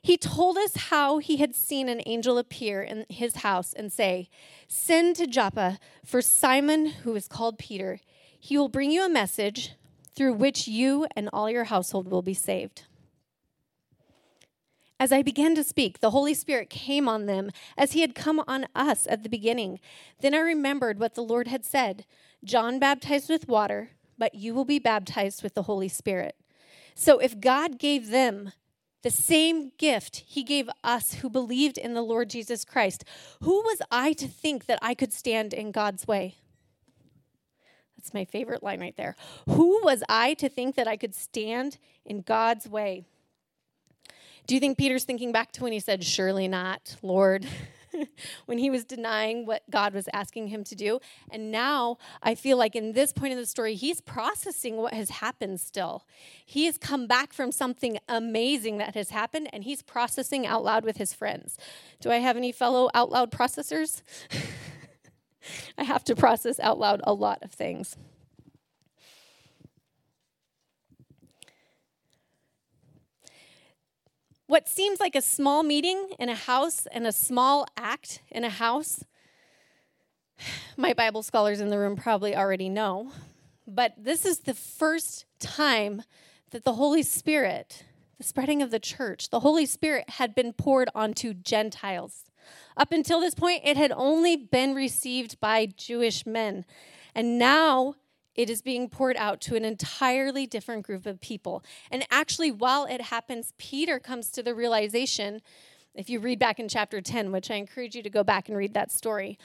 He 0.01 0.17
told 0.17 0.57
us 0.57 0.75
how 0.75 1.19
he 1.19 1.37
had 1.37 1.55
seen 1.55 1.87
an 1.87 2.01
angel 2.05 2.37
appear 2.37 2.81
in 2.81 3.05
his 3.07 3.37
house 3.37 3.71
and 3.71 3.93
say, 3.93 4.29
Send 4.67 5.15
to 5.15 5.25
Joppa 5.25 5.79
for 6.05 6.21
Simon, 6.21 6.87
who 6.87 7.15
is 7.15 7.29
called 7.29 7.57
Peter. 7.57 8.01
He 8.37 8.57
will 8.57 8.69
bring 8.69 8.91
you 8.91 9.05
a 9.05 9.09
message 9.09 9.71
through 10.17 10.33
which 10.33 10.67
you 10.67 11.05
and 11.15 11.29
all 11.31 11.49
your 11.49 11.65
household 11.65 12.09
will 12.09 12.23
be 12.23 12.33
saved. 12.33 12.83
As 14.99 15.11
I 15.11 15.21
began 15.21 15.53
to 15.53 15.63
speak, 15.63 15.99
the 15.99 16.09
Holy 16.09 16.33
Spirit 16.33 16.71
came 16.71 17.07
on 17.07 17.27
them 17.27 17.51
as 17.77 17.91
he 17.91 18.01
had 18.01 18.15
come 18.15 18.41
on 18.47 18.65
us 18.73 19.05
at 19.07 19.21
the 19.21 19.29
beginning. 19.29 19.79
Then 20.19 20.33
I 20.33 20.39
remembered 20.39 20.97
what 20.97 21.13
the 21.13 21.21
Lord 21.21 21.47
had 21.47 21.63
said 21.63 22.05
John 22.43 22.79
baptized 22.79 23.29
with 23.29 23.47
water, 23.47 23.91
but 24.17 24.33
you 24.33 24.55
will 24.55 24.65
be 24.65 24.79
baptized 24.79 25.43
with 25.43 25.53
the 25.53 25.63
Holy 25.63 25.87
Spirit. 25.87 26.35
So 26.95 27.19
if 27.19 27.39
God 27.39 27.77
gave 27.77 28.09
them 28.09 28.53
the 29.03 29.11
same 29.11 29.71
gift 29.77 30.23
he 30.25 30.41
gave 30.41 30.67
us 30.83 31.15
who 31.15 31.29
believed 31.29 31.77
in 31.77 31.93
the 31.93 32.01
Lord 32.01 32.31
Jesus 32.31 32.65
Christ, 32.65 33.03
who 33.43 33.61
was 33.61 33.81
I 33.91 34.13
to 34.13 34.27
think 34.27 34.65
that 34.65 34.79
I 34.81 34.95
could 34.95 35.13
stand 35.13 35.53
in 35.53 35.71
God's 35.71 36.07
way? 36.07 36.37
That's 37.97 38.13
my 38.13 38.25
favorite 38.25 38.63
line 38.63 38.79
right 38.79 38.95
there. 38.95 39.15
Who 39.49 39.81
was 39.83 40.03
I 40.07 40.33
to 40.35 40.49
think 40.49 40.75
that 40.75 40.87
I 40.87 40.97
could 40.97 41.15
stand 41.15 41.77
in 42.05 42.21
God's 42.21 42.67
way? 42.67 43.05
Do 44.45 44.53
you 44.53 44.61
think 44.61 44.77
Peter's 44.77 45.03
thinking 45.03 45.31
back 45.31 45.51
to 45.53 45.63
when 45.63 45.73
he 45.73 45.79
said, 45.79 46.03
Surely 46.03 46.47
not, 46.47 46.95
Lord? 47.01 47.45
when 48.45 48.57
he 48.57 48.69
was 48.69 48.85
denying 48.85 49.45
what 49.45 49.63
God 49.69 49.93
was 49.93 50.07
asking 50.13 50.47
him 50.47 50.63
to 50.65 50.75
do. 50.75 50.99
And 51.31 51.51
now 51.51 51.97
I 52.21 52.35
feel 52.35 52.57
like 52.57 52.75
in 52.75 52.93
this 52.93 53.11
point 53.11 53.33
in 53.33 53.39
the 53.39 53.45
story, 53.45 53.75
he's 53.75 54.01
processing 54.01 54.77
what 54.77 54.93
has 54.93 55.09
happened 55.09 55.59
still. 55.59 56.05
He 56.45 56.65
has 56.65 56.77
come 56.77 57.07
back 57.07 57.33
from 57.33 57.51
something 57.51 57.97
amazing 58.07 58.77
that 58.77 58.95
has 58.95 59.09
happened 59.09 59.49
and 59.51 59.63
he's 59.63 59.81
processing 59.81 60.45
out 60.45 60.63
loud 60.63 60.83
with 60.85 60.97
his 60.97 61.13
friends. 61.13 61.57
Do 61.99 62.11
I 62.11 62.17
have 62.17 62.37
any 62.37 62.51
fellow 62.51 62.89
out 62.93 63.11
loud 63.11 63.31
processors? 63.31 64.01
I 65.77 65.83
have 65.83 66.03
to 66.05 66.15
process 66.15 66.59
out 66.59 66.79
loud 66.79 67.01
a 67.03 67.13
lot 67.13 67.39
of 67.41 67.51
things. 67.51 67.95
what 74.47 74.67
seems 74.67 74.99
like 74.99 75.15
a 75.15 75.21
small 75.21 75.61
meeting 75.61 76.09
in 76.17 76.29
a 76.29 76.35
house 76.35 76.87
and 76.91 77.05
a 77.05 77.11
small 77.11 77.67
act 77.75 78.21
in 78.31 78.43
a 78.43 78.49
house, 78.49 79.03
my 80.77 80.93
Bible 80.93 81.21
scholars 81.21 81.59
in 81.59 81.69
the 81.69 81.77
room 81.77 81.95
probably 81.95 82.35
already 82.35 82.69
know, 82.69 83.11
but 83.67 83.93
this 83.97 84.25
is 84.25 84.39
the 84.39 84.53
first 84.53 85.25
time 85.39 86.01
that 86.51 86.63
the 86.63 86.73
Holy 86.73 87.03
Spirit, 87.03 87.83
the 88.17 88.23
spreading 88.23 88.61
of 88.61 88.71
the 88.71 88.79
church, 88.79 89.29
the 89.29 89.41
Holy 89.41 89.65
Spirit 89.65 90.11
had 90.11 90.33
been 90.33 90.53
poured 90.53 90.89
onto 90.95 91.33
Gentiles. 91.33 92.23
Up 92.75 92.91
until 92.91 93.19
this 93.19 93.35
point, 93.35 93.61
it 93.63 93.77
had 93.77 93.91
only 93.91 94.35
been 94.35 94.73
received 94.73 95.39
by 95.39 95.67
Jewish 95.77 96.25
men. 96.25 96.65
And 97.15 97.39
now 97.39 97.95
it 98.35 98.49
is 98.49 98.61
being 98.61 98.87
poured 98.87 99.17
out 99.17 99.41
to 99.41 99.55
an 99.55 99.65
entirely 99.65 100.45
different 100.45 100.85
group 100.85 101.05
of 101.05 101.19
people. 101.19 101.63
And 101.89 102.05
actually, 102.11 102.51
while 102.51 102.85
it 102.85 103.01
happens, 103.01 103.53
Peter 103.57 103.99
comes 103.99 104.29
to 104.31 104.43
the 104.43 104.53
realization, 104.53 105.41
if 105.95 106.09
you 106.09 106.19
read 106.19 106.37
back 106.37 106.59
in 106.59 106.69
chapter 106.69 107.01
10, 107.01 107.31
which 107.31 107.49
I 107.49 107.55
encourage 107.55 107.95
you 107.95 108.03
to 108.03 108.09
go 108.09 108.23
back 108.23 108.47
and 108.47 108.57
read 108.57 108.75
that 108.75 108.91
story. 108.91 109.39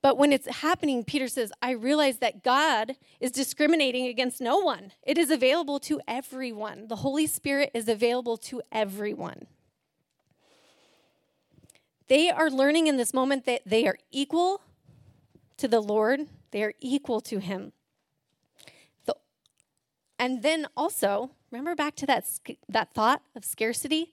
But 0.00 0.16
when 0.16 0.32
it's 0.32 0.46
happening, 0.46 1.04
Peter 1.04 1.28
says, 1.28 1.52
I 1.60 1.72
realize 1.72 2.18
that 2.18 2.44
God 2.44 2.96
is 3.20 3.32
discriminating 3.32 4.06
against 4.06 4.40
no 4.40 4.58
one. 4.58 4.92
It 5.02 5.18
is 5.18 5.30
available 5.30 5.80
to 5.80 6.00
everyone. 6.06 6.86
The 6.88 6.96
Holy 6.96 7.26
Spirit 7.26 7.72
is 7.74 7.88
available 7.88 8.36
to 8.38 8.62
everyone. 8.70 9.48
They 12.08 12.30
are 12.30 12.50
learning 12.50 12.86
in 12.86 12.96
this 12.96 13.14
moment 13.14 13.44
that 13.46 13.62
they 13.66 13.86
are 13.86 13.98
equal 14.10 14.62
to 15.58 15.68
the 15.68 15.80
Lord, 15.80 16.20
they 16.50 16.62
are 16.62 16.72
equal 16.80 17.20
to 17.22 17.38
Him. 17.38 17.72
And 20.18 20.42
then 20.42 20.66
also, 20.76 21.30
remember 21.50 21.74
back 21.74 21.94
to 21.96 22.06
that, 22.06 22.26
that 22.68 22.92
thought 22.92 23.22
of 23.36 23.44
scarcity? 23.44 24.12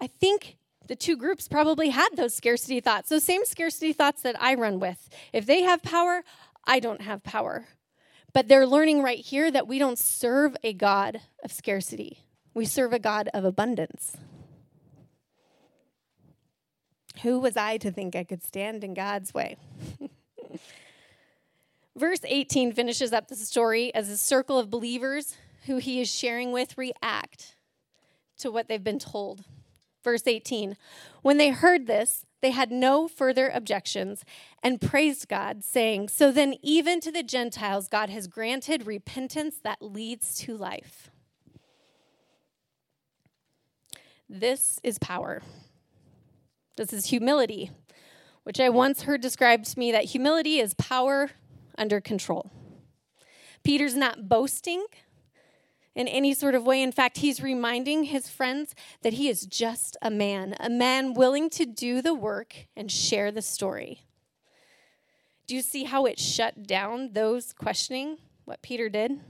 I 0.00 0.06
think 0.06 0.56
the 0.86 0.96
two 0.96 1.16
groups 1.16 1.46
probably 1.46 1.90
had 1.90 2.08
those 2.16 2.34
scarcity 2.34 2.80
thoughts, 2.80 3.10
those 3.10 3.24
same 3.24 3.44
scarcity 3.44 3.92
thoughts 3.92 4.22
that 4.22 4.40
I 4.40 4.54
run 4.54 4.80
with. 4.80 5.08
If 5.32 5.46
they 5.46 5.62
have 5.62 5.82
power, 5.82 6.22
I 6.64 6.80
don't 6.80 7.02
have 7.02 7.22
power. 7.22 7.66
But 8.32 8.48
they're 8.48 8.66
learning 8.66 9.02
right 9.02 9.18
here 9.18 9.50
that 9.50 9.68
we 9.68 9.78
don't 9.78 9.98
serve 9.98 10.56
a 10.62 10.72
God 10.72 11.20
of 11.44 11.52
scarcity, 11.52 12.24
we 12.54 12.64
serve 12.64 12.92
a 12.92 12.98
God 12.98 13.28
of 13.34 13.44
abundance. 13.44 14.16
Who 17.22 17.40
was 17.40 17.56
I 17.56 17.76
to 17.78 17.90
think 17.90 18.16
I 18.16 18.24
could 18.24 18.42
stand 18.42 18.82
in 18.82 18.94
God's 18.94 19.34
way? 19.34 19.56
Verse 21.96 22.20
18 22.24 22.72
finishes 22.72 23.12
up 23.12 23.28
the 23.28 23.36
story 23.36 23.94
as 23.94 24.08
a 24.08 24.16
circle 24.16 24.58
of 24.58 24.70
believers 24.70 25.36
who 25.66 25.76
he 25.76 26.00
is 26.00 26.12
sharing 26.12 26.52
with 26.52 26.78
react 26.78 27.56
to 28.38 28.50
what 28.50 28.68
they've 28.68 28.82
been 28.82 28.98
told. 28.98 29.44
Verse 30.02 30.26
18 30.26 30.76
When 31.22 31.36
they 31.36 31.50
heard 31.50 31.86
this, 31.86 32.24
they 32.40 32.52
had 32.52 32.70
no 32.70 33.06
further 33.06 33.50
objections 33.52 34.24
and 34.62 34.80
praised 34.80 35.28
God, 35.28 35.62
saying, 35.62 36.08
So 36.08 36.32
then, 36.32 36.54
even 36.62 37.00
to 37.00 37.12
the 37.12 37.22
Gentiles, 37.22 37.86
God 37.88 38.08
has 38.08 38.26
granted 38.26 38.86
repentance 38.86 39.56
that 39.62 39.82
leads 39.82 40.36
to 40.38 40.56
life. 40.56 41.10
This 44.28 44.80
is 44.82 44.98
power. 44.98 45.42
This 46.80 46.94
is 46.94 47.06
humility, 47.08 47.70
which 48.44 48.58
I 48.58 48.70
once 48.70 49.02
heard 49.02 49.20
described 49.20 49.66
to 49.66 49.78
me 49.78 49.92
that 49.92 50.04
humility 50.04 50.60
is 50.60 50.72
power 50.72 51.32
under 51.76 52.00
control. 52.00 52.50
Peter's 53.62 53.94
not 53.94 54.30
boasting 54.30 54.86
in 55.94 56.08
any 56.08 56.32
sort 56.32 56.54
of 56.54 56.64
way. 56.64 56.82
In 56.82 56.90
fact, 56.90 57.18
he's 57.18 57.42
reminding 57.42 58.04
his 58.04 58.30
friends 58.30 58.74
that 59.02 59.12
he 59.12 59.28
is 59.28 59.44
just 59.44 59.98
a 60.00 60.10
man, 60.10 60.54
a 60.58 60.70
man 60.70 61.12
willing 61.12 61.50
to 61.50 61.66
do 61.66 62.00
the 62.00 62.14
work 62.14 62.56
and 62.74 62.90
share 62.90 63.30
the 63.30 63.42
story. 63.42 64.06
Do 65.46 65.54
you 65.54 65.60
see 65.60 65.84
how 65.84 66.06
it 66.06 66.18
shut 66.18 66.66
down 66.66 67.12
those 67.12 67.52
questioning 67.52 68.16
what 68.46 68.62
Peter 68.62 68.88
did? 68.88 69.20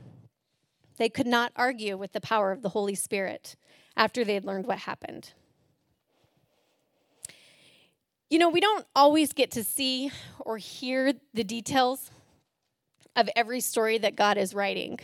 They 0.98 1.08
could 1.08 1.26
not 1.26 1.50
argue 1.56 1.96
with 1.96 2.12
the 2.12 2.20
power 2.20 2.52
of 2.52 2.62
the 2.62 2.68
Holy 2.68 2.94
Spirit 2.94 3.56
after 3.96 4.24
they 4.24 4.34
had 4.34 4.44
learned 4.44 4.68
what 4.68 4.78
happened. 4.78 5.32
You 8.31 8.38
know, 8.38 8.49
we 8.49 8.61
don't 8.61 8.87
always 8.95 9.33
get 9.33 9.51
to 9.53 9.64
see 9.64 10.12
or 10.38 10.57
hear 10.57 11.12
the 11.35 11.43
details 11.43 12.12
of 13.16 13.29
every 13.35 13.59
story 13.61 13.99
that 13.99 14.14
God 14.14 14.38
is 14.38 14.55
writing. 14.55 15.01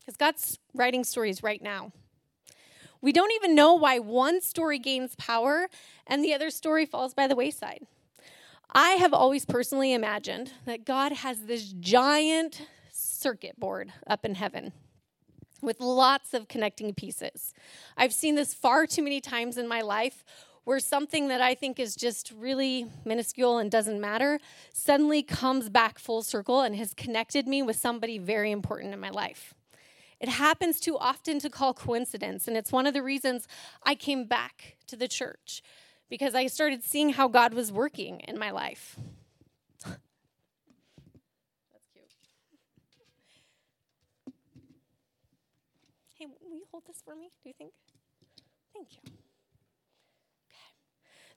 Because 0.00 0.16
God's 0.16 0.58
writing 0.74 1.04
stories 1.04 1.42
right 1.42 1.60
now. 1.60 1.92
We 3.02 3.12
don't 3.12 3.32
even 3.32 3.54
know 3.54 3.74
why 3.74 3.98
one 3.98 4.40
story 4.40 4.78
gains 4.78 5.14
power 5.16 5.68
and 6.06 6.24
the 6.24 6.32
other 6.32 6.48
story 6.48 6.86
falls 6.86 7.12
by 7.12 7.26
the 7.26 7.36
wayside. 7.36 7.86
I 8.72 8.90
have 8.92 9.12
always 9.12 9.44
personally 9.44 9.92
imagined 9.92 10.52
that 10.64 10.86
God 10.86 11.12
has 11.12 11.42
this 11.42 11.72
giant 11.72 12.66
circuit 12.90 13.60
board 13.60 13.92
up 14.06 14.24
in 14.24 14.34
heaven. 14.34 14.72
with 15.62 15.80
lots 15.80 16.34
of 16.34 16.48
connecting 16.48 16.94
pieces. 16.94 17.52
I've 17.96 18.12
seen 18.12 18.34
this 18.34 18.54
far 18.54 18.86
too 18.86 19.02
many 19.02 19.20
times 19.20 19.58
in 19.58 19.68
my 19.68 19.82
life 19.82 20.24
where 20.64 20.78
something 20.78 21.28
that 21.28 21.40
I 21.40 21.54
think 21.54 21.78
is 21.78 21.96
just 21.96 22.32
really 22.32 22.86
minuscule 23.04 23.58
and 23.58 23.70
doesn't 23.70 24.00
matter 24.00 24.38
suddenly 24.72 25.22
comes 25.22 25.68
back 25.68 25.98
full 25.98 26.22
circle 26.22 26.60
and 26.60 26.76
has 26.76 26.94
connected 26.94 27.48
me 27.48 27.62
with 27.62 27.76
somebody 27.76 28.18
very 28.18 28.50
important 28.50 28.92
in 28.92 29.00
my 29.00 29.10
life. 29.10 29.54
It 30.20 30.28
happens 30.28 30.80
too 30.80 30.98
often 30.98 31.38
to 31.40 31.48
call 31.48 31.72
coincidence, 31.72 32.46
and 32.46 32.56
it's 32.56 32.70
one 32.70 32.86
of 32.86 32.92
the 32.92 33.02
reasons 33.02 33.48
I 33.82 33.94
came 33.94 34.26
back 34.26 34.76
to 34.88 34.96
the 34.96 35.08
church 35.08 35.62
because 36.10 36.34
I 36.34 36.46
started 36.46 36.84
seeing 36.84 37.10
how 37.10 37.26
God 37.26 37.54
was 37.54 37.72
working 37.72 38.20
in 38.20 38.38
my 38.38 38.50
life. 38.50 38.96
Hey, 46.18 46.26
will 46.26 46.54
you 46.54 46.66
hold 46.70 46.84
this 46.86 47.00
for 47.02 47.16
me? 47.16 47.30
Do 47.42 47.48
you 47.48 47.54
think? 47.56 47.72
Thank 48.74 48.88
you. 49.02 49.10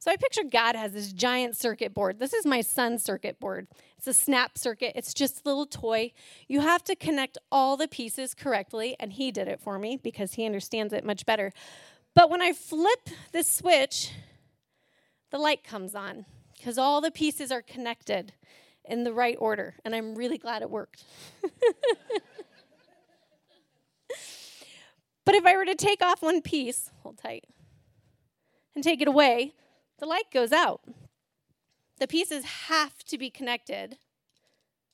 So 0.04 0.12
I 0.12 0.18
picture 0.18 0.44
God 0.44 0.76
has 0.76 0.92
this 0.92 1.14
giant 1.14 1.56
circuit 1.56 1.94
board. 1.94 2.20
This 2.20 2.34
is 2.34 2.46
my 2.46 2.60
son's 2.60 3.02
circuit 3.02 3.40
board. 3.40 3.70
It's 3.98 4.06
a 4.06 4.14
snap 4.14 4.58
circuit. 4.58 4.92
It's 4.98 5.14
just 5.14 5.38
a 5.38 5.48
little 5.48 5.66
toy. 5.66 6.12
You 6.50 6.60
have 6.60 6.84
to 6.84 6.96
connect 6.98 7.38
all 7.54 7.78
the 7.78 7.88
pieces 7.88 8.34
correctly, 8.34 8.98
and 9.00 9.14
he 9.14 9.32
did 9.32 9.48
it 9.48 9.62
for 9.62 9.80
me 9.80 9.96
because 9.96 10.34
he 10.34 10.46
understands 10.46 10.92
it 10.92 11.06
much 11.06 11.26
better. 11.26 11.54
But 12.14 12.30
when 12.30 12.42
I 12.42 12.52
flip 12.52 13.12
this 13.32 13.50
switch, 13.50 14.12
the 15.32 15.38
light 15.38 15.64
comes 15.64 15.96
on 15.96 16.26
because 16.58 16.78
all 16.78 17.00
the 17.00 17.10
pieces 17.10 17.50
are 17.50 17.62
connected 17.62 18.34
in 18.84 19.06
the 19.06 19.14
right 19.14 19.38
order, 19.40 19.76
and 19.86 19.96
I'm 19.96 20.16
really 20.16 20.38
glad 20.38 20.64
it 20.64 20.70
worked. 20.70 21.06
But 25.26 25.36
if 25.36 25.46
I 25.46 25.56
were 25.56 25.64
to 25.64 25.76
take 25.76 26.02
off 26.02 26.22
one 26.22 26.42
piece, 26.42 26.92
hold 27.02 27.18
tight, 27.18 27.46
and 28.76 28.84
take 28.84 29.02
it 29.02 29.08
away, 29.08 29.54
the 30.04 30.10
light 30.10 30.30
goes 30.34 30.52
out. 30.52 30.82
The 31.98 32.08
pieces 32.08 32.44
have 32.68 33.06
to 33.06 33.18
be 33.18 33.30
connected. 33.30 34.00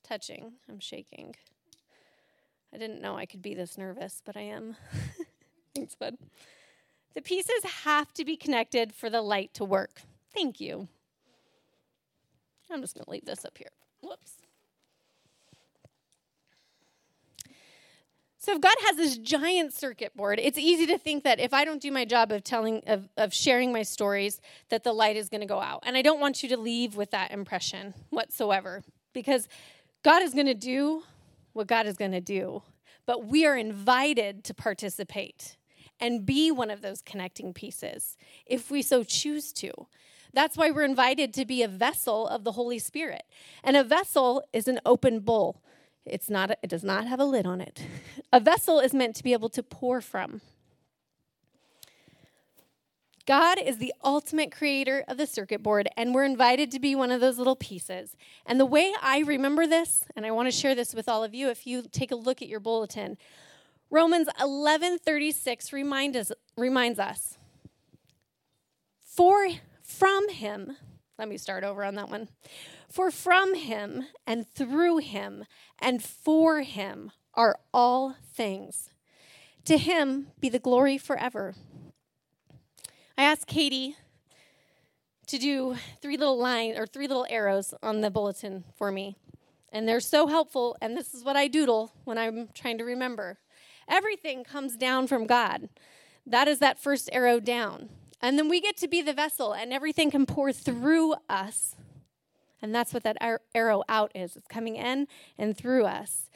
Touching, 0.04 0.52
I'm 0.68 0.78
shaking. 0.78 1.34
I 2.72 2.78
didn't 2.78 3.02
know 3.02 3.16
I 3.16 3.26
could 3.26 3.42
be 3.42 3.52
this 3.52 3.76
nervous, 3.76 4.22
but 4.24 4.36
I 4.36 4.42
am. 4.42 4.76
Thanks, 5.74 5.96
bud. 5.96 6.16
The 7.16 7.22
pieces 7.22 7.64
have 7.82 8.12
to 8.14 8.24
be 8.24 8.36
connected 8.36 8.92
for 8.92 9.10
the 9.10 9.20
light 9.20 9.52
to 9.54 9.64
work. 9.64 10.02
Thank 10.32 10.60
you. 10.60 10.86
I'm 12.70 12.80
just 12.80 12.94
going 12.94 13.04
to 13.04 13.10
leave 13.10 13.24
this 13.24 13.44
up 13.44 13.58
here. 13.58 13.72
Whoops. 14.02 14.34
So 18.40 18.52
if 18.52 18.60
God 18.62 18.74
has 18.86 18.96
this 18.96 19.18
giant 19.18 19.74
circuit 19.74 20.16
board, 20.16 20.40
it's 20.42 20.56
easy 20.56 20.86
to 20.86 20.96
think 20.96 21.24
that 21.24 21.38
if 21.38 21.52
I 21.52 21.66
don't 21.66 21.80
do 21.80 21.92
my 21.92 22.06
job 22.06 22.32
of 22.32 22.42
telling 22.42 22.82
of, 22.86 23.06
of 23.18 23.34
sharing 23.34 23.70
my 23.70 23.82
stories, 23.82 24.40
that 24.70 24.82
the 24.82 24.94
light 24.94 25.16
is 25.16 25.28
going 25.28 25.42
to 25.42 25.46
go 25.46 25.60
out. 25.60 25.82
And 25.84 25.94
I 25.94 26.00
don't 26.00 26.20
want 26.20 26.42
you 26.42 26.48
to 26.48 26.56
leave 26.56 26.96
with 26.96 27.10
that 27.10 27.32
impression 27.32 27.92
whatsoever. 28.08 28.82
Because 29.12 29.46
God 30.02 30.22
is 30.22 30.32
going 30.32 30.46
to 30.46 30.54
do 30.54 31.02
what 31.52 31.66
God 31.66 31.86
is 31.86 31.98
going 31.98 32.12
to 32.12 32.20
do. 32.22 32.62
But 33.04 33.26
we 33.26 33.44
are 33.44 33.58
invited 33.58 34.42
to 34.44 34.54
participate 34.54 35.58
and 36.00 36.24
be 36.24 36.50
one 36.50 36.70
of 36.70 36.80
those 36.80 37.02
connecting 37.02 37.52
pieces 37.52 38.16
if 38.46 38.70
we 38.70 38.80
so 38.80 39.04
choose 39.04 39.52
to. 39.52 39.70
That's 40.32 40.56
why 40.56 40.70
we're 40.70 40.84
invited 40.84 41.34
to 41.34 41.44
be 41.44 41.62
a 41.62 41.68
vessel 41.68 42.26
of 42.26 42.44
the 42.44 42.52
Holy 42.52 42.78
Spirit. 42.78 43.24
And 43.62 43.76
a 43.76 43.84
vessel 43.84 44.44
is 44.54 44.66
an 44.66 44.80
open 44.86 45.20
bowl. 45.20 45.60
It's 46.04 46.30
not, 46.30 46.50
it 46.62 46.68
does 46.68 46.84
not 46.84 47.06
have 47.06 47.20
a 47.20 47.24
lid 47.24 47.46
on 47.46 47.60
it. 47.60 47.84
A 48.32 48.40
vessel 48.40 48.80
is 48.80 48.94
meant 48.94 49.16
to 49.16 49.22
be 49.22 49.32
able 49.32 49.48
to 49.50 49.62
pour 49.62 50.00
from. 50.00 50.40
God 53.26 53.58
is 53.60 53.78
the 53.78 53.92
ultimate 54.02 54.50
creator 54.50 55.04
of 55.06 55.16
the 55.16 55.26
circuit 55.26 55.62
board, 55.62 55.88
and 55.96 56.14
we're 56.14 56.24
invited 56.24 56.72
to 56.72 56.80
be 56.80 56.94
one 56.94 57.12
of 57.12 57.20
those 57.20 57.38
little 57.38 57.54
pieces. 57.54 58.16
And 58.44 58.58
the 58.58 58.66
way 58.66 58.92
I 59.00 59.20
remember 59.20 59.66
this, 59.66 60.04
and 60.16 60.26
I 60.26 60.32
want 60.32 60.48
to 60.48 60.56
share 60.56 60.74
this 60.74 60.94
with 60.94 61.08
all 61.08 61.22
of 61.22 61.34
you, 61.34 61.48
if 61.48 61.66
you 61.66 61.84
take 61.92 62.10
a 62.10 62.16
look 62.16 62.42
at 62.42 62.48
your 62.48 62.60
bulletin, 62.60 63.18
Romans 63.90 64.28
11:36 64.40 65.72
remind 65.72 66.16
us, 66.16 66.32
reminds 66.56 66.98
us, 66.98 67.38
for 69.00 69.48
from 69.82 70.28
him, 70.30 70.76
let 71.18 71.28
me 71.28 71.36
start 71.36 71.62
over 71.62 71.84
on 71.84 71.96
that 71.96 72.08
one. 72.08 72.28
For 72.90 73.10
from 73.10 73.54
him 73.54 74.04
and 74.26 74.52
through 74.52 74.98
him 74.98 75.44
and 75.78 76.02
for 76.02 76.62
him 76.62 77.12
are 77.34 77.60
all 77.72 78.16
things. 78.34 78.90
To 79.66 79.78
him 79.78 80.28
be 80.40 80.48
the 80.48 80.58
glory 80.58 80.98
forever. 80.98 81.54
I 83.16 83.22
asked 83.22 83.46
Katie 83.46 83.96
to 85.28 85.38
do 85.38 85.76
three 86.02 86.16
little 86.16 86.38
lines 86.38 86.76
or 86.76 86.86
three 86.86 87.06
little 87.06 87.26
arrows 87.30 87.72
on 87.82 88.00
the 88.00 88.10
bulletin 88.10 88.64
for 88.76 88.90
me. 88.90 89.16
And 89.72 89.88
they're 89.88 90.00
so 90.00 90.26
helpful, 90.26 90.76
and 90.80 90.96
this 90.96 91.14
is 91.14 91.22
what 91.22 91.36
I 91.36 91.46
doodle 91.46 91.92
when 92.02 92.18
I'm 92.18 92.48
trying 92.54 92.78
to 92.78 92.84
remember. 92.84 93.38
Everything 93.86 94.42
comes 94.42 94.76
down 94.76 95.06
from 95.06 95.26
God. 95.26 95.68
That 96.26 96.48
is 96.48 96.58
that 96.58 96.82
first 96.82 97.08
arrow 97.12 97.38
down. 97.38 97.90
And 98.20 98.36
then 98.36 98.48
we 98.48 98.60
get 98.60 98.76
to 98.78 98.88
be 98.88 99.00
the 99.00 99.12
vessel, 99.12 99.52
and 99.52 99.72
everything 99.72 100.10
can 100.10 100.26
pour 100.26 100.52
through 100.52 101.14
us 101.28 101.76
and 102.62 102.74
that's 102.74 102.92
what 102.92 103.02
that 103.04 103.16
arrow 103.54 103.82
out 103.88 104.12
is 104.14 104.36
it's 104.36 104.46
coming 104.48 104.76
in 104.76 105.08
and 105.38 105.56
through 105.56 105.84
us. 105.84 106.30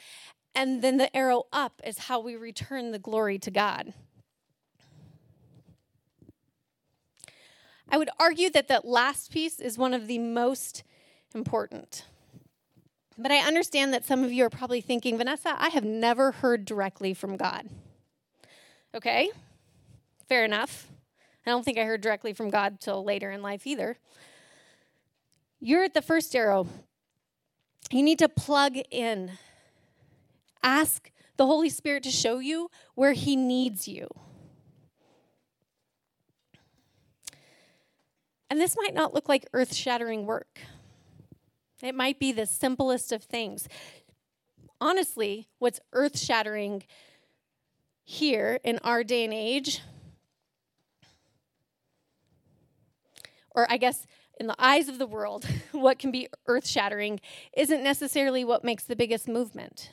And 0.55 0.81
then 0.81 0.97
the 0.97 1.15
arrow 1.15 1.43
up 1.51 1.81
is 1.85 1.97
how 1.97 2.19
we 2.19 2.35
return 2.35 2.91
the 2.91 2.99
glory 2.99 3.37
to 3.39 3.51
God. 3.51 3.93
I 7.89 7.97
would 7.97 8.09
argue 8.19 8.49
that 8.49 8.67
that 8.69 8.85
last 8.85 9.31
piece 9.31 9.59
is 9.59 9.77
one 9.77 9.93
of 9.93 10.07
the 10.07 10.17
most 10.17 10.83
important. 11.33 12.05
But 13.17 13.31
I 13.31 13.37
understand 13.37 13.93
that 13.93 14.05
some 14.05 14.23
of 14.23 14.31
you 14.31 14.45
are 14.45 14.49
probably 14.49 14.81
thinking, 14.81 15.17
Vanessa, 15.17 15.55
I 15.57 15.69
have 15.69 15.85
never 15.85 16.31
heard 16.31 16.65
directly 16.65 17.13
from 17.13 17.37
God. 17.37 17.69
Okay, 18.93 19.29
fair 20.27 20.43
enough. 20.43 20.87
I 21.45 21.51
don't 21.51 21.63
think 21.63 21.77
I 21.77 21.83
heard 21.83 22.01
directly 22.01 22.33
from 22.33 22.49
God 22.49 22.79
till 22.81 23.03
later 23.03 23.29
in 23.29 23.41
life 23.41 23.67
either. 23.67 23.97
You're 25.65 25.83
at 25.83 25.95
the 25.95 26.01
first 26.03 26.35
arrow. 26.35 26.67
You 27.89 28.03
need 28.03 28.19
to 28.19 28.29
plug 28.29 28.77
in. 28.91 29.31
Ask 30.61 31.09
the 31.37 31.47
Holy 31.47 31.69
Spirit 31.69 32.03
to 32.03 32.11
show 32.11 32.37
you 32.37 32.69
where 32.93 33.13
He 33.13 33.35
needs 33.35 33.87
you. 33.87 34.07
And 38.47 38.61
this 38.61 38.77
might 38.77 38.93
not 38.93 39.15
look 39.15 39.27
like 39.27 39.47
earth 39.53 39.73
shattering 39.73 40.27
work, 40.27 40.59
it 41.81 41.95
might 41.95 42.19
be 42.19 42.31
the 42.31 42.45
simplest 42.45 43.11
of 43.11 43.23
things. 43.23 43.67
Honestly, 44.79 45.47
what's 45.57 45.79
earth 45.93 46.19
shattering 46.19 46.83
here 48.03 48.59
in 48.63 48.77
our 48.83 49.03
day 49.03 49.23
and 49.23 49.33
age, 49.33 49.81
or 53.49 53.65
I 53.67 53.77
guess 53.77 54.05
in 54.39 54.47
the 54.47 54.55
eyes 54.57 54.87
of 54.87 54.97
the 54.97 55.07
world, 55.07 55.45
what 55.71 55.99
can 55.99 56.11
be 56.11 56.27
earth 56.47 56.67
shattering 56.67 57.19
isn't 57.55 57.83
necessarily 57.83 58.43
what 58.43 58.63
makes 58.63 58.83
the 58.83 58.95
biggest 58.95 59.27
movement. 59.27 59.91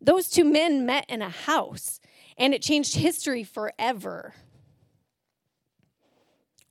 Those 0.00 0.28
two 0.28 0.44
men 0.44 0.84
met 0.84 1.06
in 1.08 1.22
a 1.22 1.28
house, 1.28 2.00
and 2.36 2.52
it 2.54 2.62
changed 2.62 2.96
history 2.96 3.44
forever. 3.44 4.34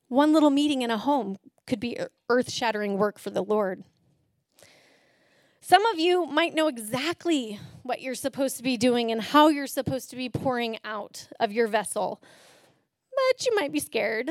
One 0.09 0.33
little 0.33 0.49
meeting 0.49 0.81
in 0.81 0.91
a 0.91 0.97
home 0.97 1.37
could 1.65 1.79
be 1.79 1.97
earth 2.29 2.51
shattering 2.51 2.97
work 2.97 3.17
for 3.17 3.29
the 3.29 3.43
Lord. 3.43 3.83
Some 5.61 5.85
of 5.85 5.99
you 5.99 6.25
might 6.25 6.53
know 6.53 6.67
exactly 6.67 7.59
what 7.83 8.01
you're 8.01 8.15
supposed 8.15 8.57
to 8.57 8.63
be 8.63 8.75
doing 8.75 9.11
and 9.11 9.21
how 9.21 9.47
you're 9.47 9.67
supposed 9.67 10.09
to 10.09 10.15
be 10.15 10.27
pouring 10.27 10.79
out 10.83 11.27
of 11.39 11.53
your 11.53 11.67
vessel, 11.67 12.21
but 13.15 13.45
you 13.45 13.55
might 13.55 13.71
be 13.71 13.79
scared 13.79 14.29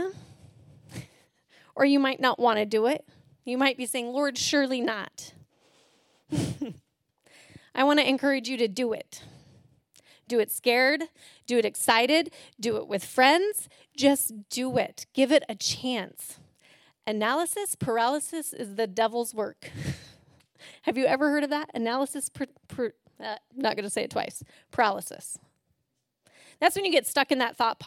or 1.75 1.85
you 1.85 1.99
might 1.99 2.21
not 2.21 2.39
want 2.39 2.59
to 2.59 2.67
do 2.67 2.87
it. 2.87 3.05
You 3.45 3.59
might 3.59 3.77
be 3.77 3.87
saying, 3.87 4.13
Lord, 4.13 4.39
surely 4.39 4.81
not. 4.81 5.35
I 7.75 7.85
want 7.85 7.99
to 7.99 8.09
encourage 8.09 8.49
you 8.49 8.57
to 8.59 8.69
do 8.69 8.93
it. 8.93 9.23
Do 10.29 10.39
it 10.39 10.53
scared, 10.53 11.03
do 11.47 11.59
it 11.59 11.65
excited, 11.65 12.33
do 12.61 12.77
it 12.77 12.87
with 12.87 13.05
friends. 13.05 13.69
Just 13.97 14.49
do 14.49 14.79
it. 14.79 15.07
Give 15.13 15.33
it 15.33 15.43
a 15.49 15.55
chance. 15.55 16.39
Analysis 17.07 17.75
paralysis 17.75 18.53
is 18.53 18.77
the 18.77 18.87
devil's 18.87 19.35
work. 19.35 19.71
Have 20.83 20.97
you 20.97 21.07
ever 21.07 21.31
heard 21.31 21.43
of 21.43 21.51
that? 21.51 21.71
Analysis, 21.75 22.29
per, 22.29 22.47
per, 22.69 22.93
uh, 23.19 23.37
not 23.57 23.75
going 23.75 23.85
to 23.85 23.91
say 23.91 24.05
it 24.05 24.11
twice. 24.11 24.45
Paralysis. 24.71 25.39
That's 26.61 26.77
when 26.77 26.85
you 26.85 26.93
get 26.93 27.07
stuck 27.07 27.33
in 27.33 27.39
that 27.39 27.57
thought 27.57 27.81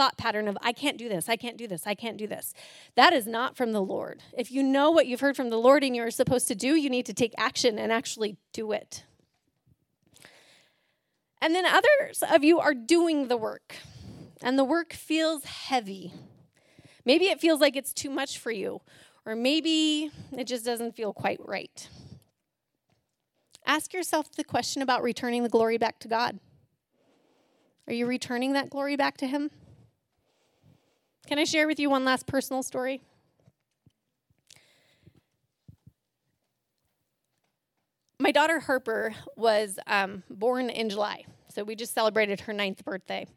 thought 0.00 0.16
pattern 0.16 0.48
of, 0.48 0.56
I 0.62 0.72
can't 0.72 0.96
do 0.96 1.10
this, 1.10 1.28
I 1.28 1.36
can't 1.36 1.58
do 1.58 1.68
this, 1.68 1.86
I 1.86 1.94
can't 1.94 2.16
do 2.16 2.26
this. 2.26 2.54
That 2.94 3.12
is 3.12 3.26
not 3.26 3.54
from 3.54 3.72
the 3.72 3.82
Lord. 3.82 4.22
If 4.32 4.50
you 4.50 4.62
know 4.62 4.90
what 4.90 5.06
you've 5.06 5.20
heard 5.20 5.36
from 5.36 5.50
the 5.50 5.58
Lord 5.58 5.84
and 5.84 5.94
you're 5.94 6.10
supposed 6.10 6.48
to 6.48 6.54
do, 6.54 6.74
you 6.74 6.88
need 6.88 7.04
to 7.04 7.12
take 7.12 7.34
action 7.36 7.78
and 7.78 7.92
actually 7.92 8.38
do 8.54 8.72
it. 8.72 9.04
And 11.42 11.54
then 11.54 11.66
others 11.66 12.24
of 12.32 12.42
you 12.42 12.58
are 12.60 12.72
doing 12.72 13.28
the 13.28 13.36
work, 13.36 13.76
and 14.42 14.58
the 14.58 14.64
work 14.64 14.94
feels 14.94 15.44
heavy. 15.44 16.14
Maybe 17.04 17.26
it 17.26 17.38
feels 17.38 17.60
like 17.60 17.76
it's 17.76 17.92
too 17.92 18.08
much 18.08 18.38
for 18.38 18.50
you, 18.50 18.80
or 19.26 19.36
maybe 19.36 20.10
it 20.32 20.44
just 20.44 20.64
doesn't 20.64 20.96
feel 20.96 21.12
quite 21.12 21.40
right. 21.44 21.88
Ask 23.66 23.92
yourself 23.92 24.32
the 24.32 24.44
question 24.44 24.80
about 24.80 25.02
returning 25.02 25.42
the 25.42 25.50
glory 25.50 25.76
back 25.76 25.98
to 25.98 26.08
God. 26.08 26.38
Are 27.86 27.92
you 27.92 28.06
returning 28.06 28.54
that 28.54 28.70
glory 28.70 28.96
back 28.96 29.18
to 29.18 29.26
Him? 29.26 29.50
Can 31.30 31.38
I 31.38 31.44
share 31.44 31.68
with 31.68 31.78
you 31.78 31.88
one 31.88 32.04
last 32.04 32.26
personal 32.26 32.60
story? 32.60 33.02
My 38.18 38.32
daughter 38.32 38.58
Harper 38.58 39.14
was 39.36 39.78
um, 39.86 40.24
born 40.28 40.70
in 40.70 40.90
July, 40.90 41.26
so 41.48 41.62
we 41.62 41.76
just 41.76 41.94
celebrated 41.94 42.40
her 42.40 42.52
ninth 42.52 42.84
birthday. 42.84 43.28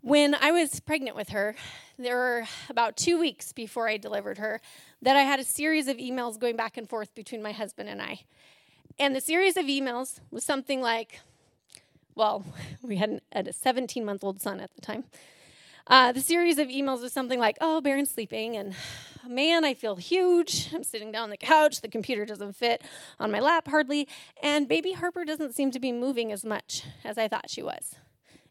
When 0.00 0.34
I 0.34 0.52
was 0.52 0.80
pregnant 0.80 1.16
with 1.16 1.28
her, 1.28 1.54
there 1.98 2.16
were 2.16 2.44
about 2.70 2.96
two 2.96 3.20
weeks 3.20 3.52
before 3.52 3.86
I 3.86 3.98
delivered 3.98 4.38
her 4.38 4.62
that 5.02 5.16
I 5.16 5.20
had 5.20 5.38
a 5.38 5.44
series 5.44 5.86
of 5.86 5.98
emails 5.98 6.38
going 6.38 6.56
back 6.56 6.78
and 6.78 6.88
forth 6.88 7.14
between 7.14 7.42
my 7.42 7.52
husband 7.52 7.90
and 7.90 8.00
I. 8.00 8.20
And 8.98 9.14
the 9.14 9.20
series 9.20 9.58
of 9.58 9.66
emails 9.66 10.20
was 10.30 10.44
something 10.44 10.80
like, 10.80 11.20
well, 12.14 12.42
we 12.82 12.96
had 12.96 13.20
a 13.32 13.52
17 13.52 14.02
month 14.02 14.24
old 14.24 14.40
son 14.40 14.60
at 14.60 14.74
the 14.74 14.80
time. 14.80 15.04
Uh, 15.88 16.10
the 16.10 16.20
series 16.20 16.58
of 16.58 16.66
emails 16.66 17.00
was 17.00 17.12
something 17.12 17.38
like, 17.38 17.56
oh, 17.60 17.80
Baron's 17.80 18.10
sleeping, 18.10 18.56
and 18.56 18.74
man, 19.28 19.64
I 19.64 19.74
feel 19.74 19.96
huge. 19.96 20.70
I'm 20.74 20.82
sitting 20.82 21.12
down 21.12 21.24
on 21.24 21.30
the 21.30 21.36
couch. 21.36 21.80
The 21.80 21.88
computer 21.88 22.24
doesn't 22.24 22.56
fit 22.56 22.82
on 23.20 23.30
my 23.30 23.38
lap 23.38 23.68
hardly. 23.68 24.08
And 24.42 24.66
baby 24.68 24.92
Harper 24.92 25.24
doesn't 25.24 25.54
seem 25.54 25.70
to 25.70 25.80
be 25.80 25.92
moving 25.92 26.32
as 26.32 26.44
much 26.44 26.84
as 27.04 27.18
I 27.18 27.28
thought 27.28 27.50
she 27.50 27.62
was 27.62 27.94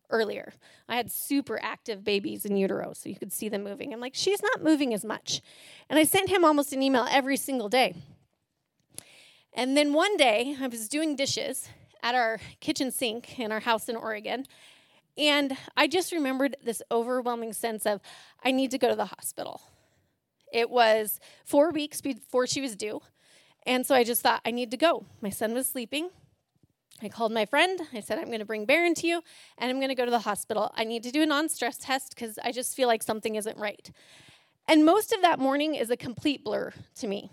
earlier. 0.09 0.53
I 0.87 0.95
had 0.95 1.11
super 1.11 1.59
active 1.61 2.03
babies 2.03 2.45
in 2.45 2.55
utero, 2.55 2.93
so 2.93 3.09
you 3.09 3.15
could 3.15 3.33
see 3.33 3.49
them 3.49 3.63
moving. 3.63 3.93
I'm 3.93 3.99
like, 3.99 4.15
she's 4.15 4.41
not 4.41 4.63
moving 4.63 4.93
as 4.93 5.03
much. 5.03 5.41
And 5.89 5.99
I 5.99 6.03
sent 6.03 6.29
him 6.29 6.45
almost 6.45 6.71
an 6.73 6.81
email 6.81 7.07
every 7.09 7.37
single 7.37 7.69
day. 7.69 7.95
And 9.53 9.75
then 9.75 9.93
one 9.93 10.15
day, 10.15 10.55
I 10.61 10.67
was 10.67 10.87
doing 10.87 11.15
dishes 11.15 11.69
at 12.03 12.15
our 12.15 12.39
kitchen 12.59 12.91
sink 12.91 13.39
in 13.39 13.51
our 13.51 13.61
house 13.61 13.89
in 13.89 13.95
Oregon, 13.95 14.45
and 15.17 15.55
I 15.77 15.87
just 15.87 16.11
remembered 16.11 16.57
this 16.63 16.81
overwhelming 16.91 17.53
sense 17.53 17.85
of, 17.85 18.01
I 18.43 18.51
need 18.51 18.71
to 18.71 18.77
go 18.77 18.89
to 18.89 18.95
the 18.95 19.05
hospital. 19.05 19.61
It 20.51 20.69
was 20.69 21.19
four 21.43 21.71
weeks 21.71 22.01
before 22.01 22.47
she 22.47 22.61
was 22.61 22.75
due. 22.75 23.01
And 23.65 23.85
so 23.85 23.95
I 23.95 24.03
just 24.03 24.21
thought, 24.21 24.41
I 24.45 24.51
need 24.51 24.71
to 24.71 24.77
go. 24.77 25.05
My 25.21 25.29
son 25.29 25.53
was 25.53 25.67
sleeping. 25.67 26.09
I 27.01 27.09
called 27.09 27.31
my 27.31 27.45
friend. 27.45 27.79
I 27.93 27.99
said, 27.99 28.19
I'm 28.19 28.27
going 28.27 28.39
to 28.39 28.45
bring 28.45 28.65
Baron 28.65 28.93
to 28.95 29.07
you 29.07 29.21
and 29.57 29.69
I'm 29.69 29.79
going 29.79 29.89
to 29.89 29.95
go 29.95 30.05
to 30.05 30.11
the 30.11 30.19
hospital. 30.19 30.71
I 30.75 30.83
need 30.83 31.03
to 31.03 31.11
do 31.11 31.23
a 31.23 31.25
non 31.25 31.49
stress 31.49 31.77
test 31.77 32.15
because 32.15 32.39
I 32.43 32.51
just 32.51 32.75
feel 32.75 32.87
like 32.87 33.03
something 33.03 33.35
isn't 33.35 33.57
right. 33.57 33.91
And 34.67 34.85
most 34.85 35.11
of 35.11 35.21
that 35.21 35.39
morning 35.39 35.75
is 35.75 35.89
a 35.89 35.97
complete 35.97 36.43
blur 36.43 36.73
to 36.95 37.07
me. 37.07 37.29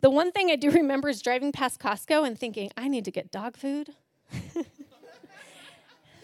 The 0.00 0.10
one 0.10 0.32
thing 0.32 0.50
I 0.50 0.56
do 0.56 0.70
remember 0.72 1.08
is 1.08 1.22
driving 1.22 1.52
past 1.52 1.80
Costco 1.80 2.26
and 2.26 2.38
thinking, 2.38 2.70
I 2.76 2.88
need 2.88 3.04
to 3.04 3.10
get 3.10 3.30
dog 3.30 3.56
food. 3.56 3.90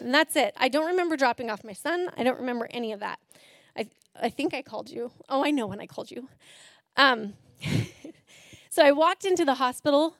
And 0.00 0.12
that's 0.14 0.36
it. 0.36 0.54
I 0.56 0.68
don't 0.68 0.86
remember 0.86 1.16
dropping 1.16 1.50
off 1.50 1.64
my 1.64 1.72
son. 1.72 2.10
I 2.16 2.22
don't 2.22 2.38
remember 2.38 2.68
any 2.70 2.92
of 2.92 3.00
that. 3.00 3.18
I, 3.76 3.88
I 4.20 4.28
think 4.28 4.54
I 4.54 4.62
called 4.62 4.90
you. 4.90 5.12
Oh, 5.28 5.44
I 5.44 5.50
know 5.50 5.66
when 5.66 5.80
I 5.80 5.86
called 5.86 6.10
you. 6.10 6.28
Um, 6.96 7.34
so 8.70 8.84
I 8.84 8.92
walked 8.92 9.24
into 9.24 9.44
the 9.44 9.54
hospital 9.54 10.16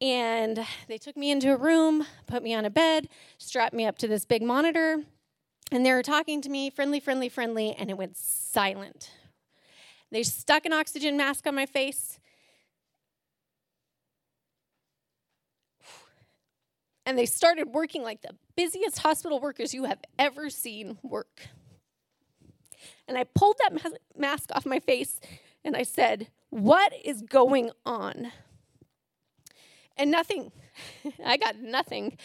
and 0.00 0.64
they 0.86 0.98
took 0.98 1.16
me 1.16 1.30
into 1.30 1.52
a 1.52 1.56
room, 1.56 2.06
put 2.26 2.42
me 2.42 2.54
on 2.54 2.64
a 2.64 2.70
bed, 2.70 3.08
strapped 3.38 3.74
me 3.74 3.84
up 3.84 3.98
to 3.98 4.08
this 4.08 4.24
big 4.24 4.42
monitor, 4.42 5.02
and 5.72 5.84
they 5.84 5.92
were 5.92 6.02
talking 6.02 6.40
to 6.42 6.48
me, 6.48 6.70
friendly, 6.70 7.00
friendly, 7.00 7.28
friendly, 7.28 7.74
and 7.74 7.90
it 7.90 7.98
went 7.98 8.16
silent. 8.16 9.10
They 10.10 10.22
stuck 10.22 10.64
an 10.64 10.72
oxygen 10.72 11.16
mask 11.16 11.46
on 11.46 11.54
my 11.54 11.66
face 11.66 12.18
and 17.08 17.18
they 17.18 17.24
started 17.24 17.72
working 17.72 18.02
like 18.02 18.20
the 18.20 18.34
busiest 18.54 18.98
hospital 18.98 19.40
workers 19.40 19.72
you 19.72 19.84
have 19.84 19.98
ever 20.18 20.50
seen 20.50 20.98
work. 21.02 21.48
And 23.08 23.16
I 23.16 23.24
pulled 23.24 23.56
that 23.60 23.72
mas- 23.72 23.98
mask 24.14 24.50
off 24.54 24.66
my 24.66 24.78
face 24.78 25.18
and 25.64 25.74
I 25.74 25.84
said, 25.84 26.28
What 26.50 26.92
is 27.02 27.22
going 27.22 27.70
on? 27.86 28.30
And 29.96 30.10
nothing. 30.10 30.52
I 31.24 31.38
got 31.38 31.56
nothing. 31.58 32.18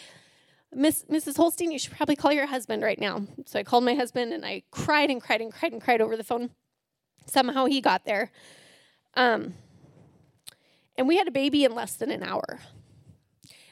Miss, 0.70 1.06
Mrs. 1.10 1.38
Holstein, 1.38 1.72
you 1.72 1.78
should 1.78 1.96
probably 1.96 2.16
call 2.16 2.34
your 2.34 2.46
husband 2.46 2.82
right 2.82 3.00
now. 3.00 3.26
So 3.46 3.58
I 3.58 3.62
called 3.62 3.84
my 3.84 3.94
husband 3.94 4.34
and 4.34 4.44
I 4.44 4.64
cried 4.70 5.08
and 5.08 5.22
cried 5.22 5.40
and 5.40 5.50
cried 5.50 5.72
and 5.72 5.80
cried 5.80 6.02
over 6.02 6.14
the 6.14 6.24
phone. 6.24 6.50
Somehow 7.24 7.64
he 7.64 7.80
got 7.80 8.04
there. 8.04 8.30
Um, 9.14 9.54
and 10.98 11.08
we 11.08 11.16
had 11.16 11.26
a 11.26 11.30
baby 11.30 11.64
in 11.64 11.74
less 11.74 11.94
than 11.94 12.10
an 12.10 12.22
hour 12.22 12.60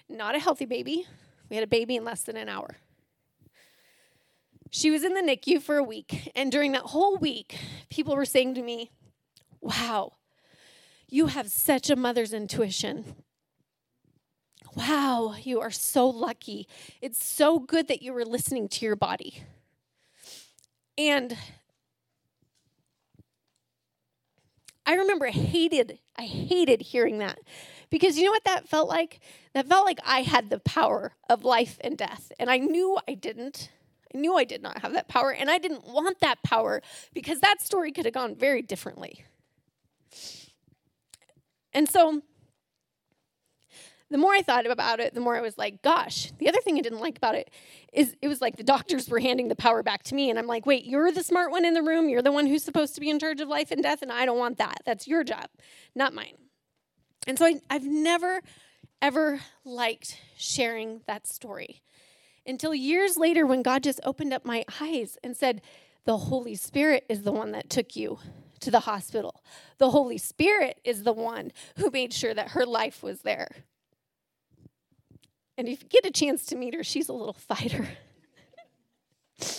not 0.09 0.35
a 0.35 0.39
healthy 0.39 0.67
baby. 0.67 1.07
We 1.49 1.57
had 1.57 1.65
a 1.65 1.69
baby 1.69 1.97
in 1.97 2.05
less 2.05 2.23
than 2.23 2.37
an 2.37 2.49
hour. 2.49 2.77
She 4.71 4.91
was 4.91 5.05
in 5.05 5.13
the 5.13 5.21
NICU 5.21 5.61
for 5.61 5.77
a 5.77 5.83
week, 5.85 6.33
and 6.35 6.51
during 6.51 6.73
that 6.73 6.83
whole 6.83 7.17
week, 7.19 7.59
people 7.91 8.17
were 8.17 8.25
saying 8.25 8.55
to 8.55 8.63
me, 8.63 8.91
Wow, 9.61 10.15
you 11.09 11.27
have 11.27 11.51
such 11.51 11.91
a 11.91 11.97
mother's 11.97 12.33
intuition. 12.33 13.17
Wow, 14.75 15.35
you 15.43 15.61
are 15.61 15.71
so 15.71 16.09
lucky. 16.09 16.67
It's 17.03 17.23
so 17.23 17.59
good 17.59 17.89
that 17.89 18.01
you 18.01 18.15
were 18.15 18.25
listening 18.25 18.69
to 18.69 18.87
your 18.87 18.97
body. 18.97 19.43
And 20.97 21.37
I 24.87 24.95
remember 24.95 25.27
hated, 25.27 25.99
I 26.17 26.23
hated 26.23 26.81
hearing 26.81 27.19
that 27.19 27.39
because 27.93 28.17
you 28.17 28.25
know 28.25 28.31
what 28.31 28.45
that 28.45 28.69
felt 28.69 28.89
like? 28.89 29.21
That 29.53 29.69
felt 29.69 29.85
like 29.85 29.99
I 30.05 30.23
had 30.23 30.49
the 30.49 30.59
power 30.59 31.13
of 31.29 31.45
life 31.45 31.79
and 31.83 31.97
death. 31.97 32.33
And 32.41 32.51
I 32.51 32.57
knew 32.57 32.99
I 33.07 33.13
didn't. 33.13 33.71
I 34.13 34.19
knew 34.19 34.35
I 34.35 34.45
did 34.45 34.63
not 34.63 34.81
have 34.81 34.95
that 34.95 35.09
power. 35.09 35.31
And 35.31 35.51
I 35.51 35.59
didn't 35.59 35.87
want 35.87 36.19
that 36.21 36.43
power 36.43 36.81
because 37.13 37.41
that 37.41 37.61
story 37.61 37.93
could 37.93 38.07
have 38.07 38.15
gone 38.15 38.35
very 38.35 38.63
differently. 38.63 39.27
And 41.75 41.87
so 41.87 42.23
the 44.09 44.17
more 44.17 44.33
I 44.33 44.41
thought 44.41 44.67
about 44.67 44.99
it, 44.99 45.13
the 45.13 45.21
more 45.21 45.37
I 45.37 45.43
was 45.43 45.59
like, 45.59 45.83
gosh, 45.83 46.33
the 46.39 46.49
other 46.49 46.61
thing 46.63 46.79
I 46.79 46.81
didn't 46.81 47.01
like 47.01 47.19
about 47.19 47.35
it 47.35 47.51
is 47.93 48.17
it 48.23 48.29
was 48.29 48.41
like 48.41 48.57
the 48.57 48.63
doctors 48.63 49.11
were 49.11 49.21
handing 49.21 49.49
the 49.49 49.55
power 49.55 49.83
back 49.83 50.03
to 50.05 50.15
me. 50.15 50.31
And 50.31 50.39
I'm 50.39 50.47
like, 50.47 50.65
wait, 50.65 50.87
you're 50.87 51.13
the 51.13 51.23
smart 51.23 51.51
one 51.51 51.67
in 51.67 51.75
the 51.75 51.83
room. 51.83 52.09
You're 52.09 52.23
the 52.23 52.33
one 52.33 52.47
who's 52.47 52.65
supposed 52.65 52.95
to 52.95 53.03
be 53.03 53.11
in 53.11 53.19
charge 53.19 53.43
of 53.43 53.49
life 53.49 53.71
and 53.71 53.83
death. 53.83 54.01
And 54.01 54.11
I 54.11 54.25
don't 54.25 54.39
want 54.39 54.57
that. 54.57 54.79
That's 54.87 55.07
your 55.07 55.25
job, 55.25 55.49
not 55.95 56.15
mine. 56.15 56.37
And 57.27 57.39
so 57.39 57.47
I, 57.47 57.61
I've 57.71 57.85
never, 57.85 58.41
ever 59.01 59.41
liked 59.65 60.19
sharing 60.37 61.03
that 61.07 61.27
story 61.27 61.83
until 62.47 62.75
years 62.75 63.17
later 63.17 63.47
when 63.47 63.63
God 63.63 63.83
just 63.83 64.01
opened 64.05 64.33
up 64.33 64.45
my 64.45 64.65
eyes 64.81 65.19
and 65.23 65.37
said, 65.37 65.63
The 66.05 66.19
Holy 66.19 66.55
Spirit 66.55 67.05
is 67.09 67.23
the 67.23 67.33
one 67.33 67.53
that 67.53 67.71
took 67.71 67.95
you 67.95 68.19
to 68.61 68.71
the 68.71 68.81
hospital. 68.81 69.43
The 69.79 69.91
Holy 69.91 70.19
Spirit 70.19 70.81
is 70.85 71.03
the 71.03 71.13
one 71.13 71.53
who 71.77 71.91
made 71.91 72.13
sure 72.13 72.35
that 72.35 72.51
her 72.51 72.67
life 72.67 73.03
was 73.03 73.23
there. 73.23 73.49
And 75.59 75.69
if 75.69 75.83
you 75.83 75.89
get 75.89 76.07
a 76.07 76.11
chance 76.11 76.47
to 76.47 76.57
meet 76.57 76.75
her, 76.75 76.83
she's 76.83 77.09
a 77.09 77.13
little 77.13 77.35
fighter. 77.35 77.89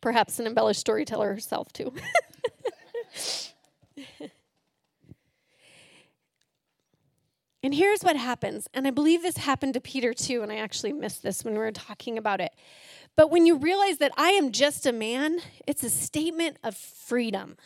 Perhaps 0.00 0.38
an 0.38 0.46
embellished 0.46 0.80
storyteller 0.80 1.32
herself, 1.32 1.72
too. 1.72 1.92
And 7.62 7.74
here's 7.74 8.02
what 8.02 8.16
happens. 8.16 8.68
And 8.74 8.86
I 8.86 8.90
believe 8.90 9.22
this 9.22 9.36
happened 9.36 9.74
to 9.74 9.80
Peter 9.80 10.12
too, 10.12 10.42
and 10.42 10.50
I 10.50 10.56
actually 10.56 10.92
missed 10.92 11.22
this 11.22 11.44
when 11.44 11.54
we 11.54 11.60
were 11.60 11.70
talking 11.70 12.18
about 12.18 12.40
it. 12.40 12.52
But 13.16 13.30
when 13.30 13.46
you 13.46 13.56
realize 13.56 13.98
that 13.98 14.12
I 14.16 14.30
am 14.30 14.52
just 14.52 14.86
a 14.86 14.92
man, 14.92 15.38
it's 15.66 15.84
a 15.84 15.90
statement 15.90 16.56
of 16.64 16.76
freedom. 16.76 17.56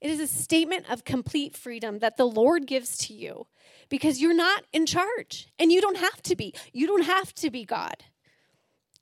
It 0.00 0.10
is 0.10 0.20
a 0.20 0.26
statement 0.26 0.90
of 0.90 1.04
complete 1.04 1.56
freedom 1.56 2.00
that 2.00 2.16
the 2.16 2.26
Lord 2.26 2.66
gives 2.66 2.96
to 2.98 3.14
you 3.14 3.46
because 3.88 4.20
you're 4.20 4.34
not 4.34 4.64
in 4.72 4.86
charge 4.86 5.48
and 5.58 5.72
you 5.72 5.80
don't 5.80 5.96
have 5.96 6.22
to 6.22 6.36
be. 6.36 6.54
You 6.72 6.86
don't 6.86 7.04
have 7.04 7.34
to 7.36 7.50
be 7.50 7.64
God. 7.64 8.04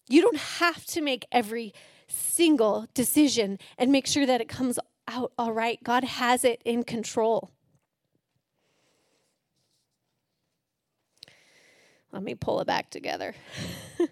You 0.09 0.23
don't 0.23 0.39
have 0.39 0.85
to 0.87 1.01
make 1.01 1.27
every 1.33 1.75
single 2.07 2.87
decision 2.95 3.59
and 3.77 3.91
make 3.91 4.07
sure 4.07 4.27
that 4.27 4.41
it 4.41 4.49
comes 4.49 4.79
out 5.09 5.33
all 5.37 5.53
right. 5.53 5.83
God 5.83 6.05
has 6.05 6.45
it 6.45 6.63
in 6.65 6.85
control. 6.85 7.51
Let 12.15 12.23
me 12.23 12.37
pull 12.37 12.61
it 12.61 12.67
back 12.69 12.91
together. 12.91 13.35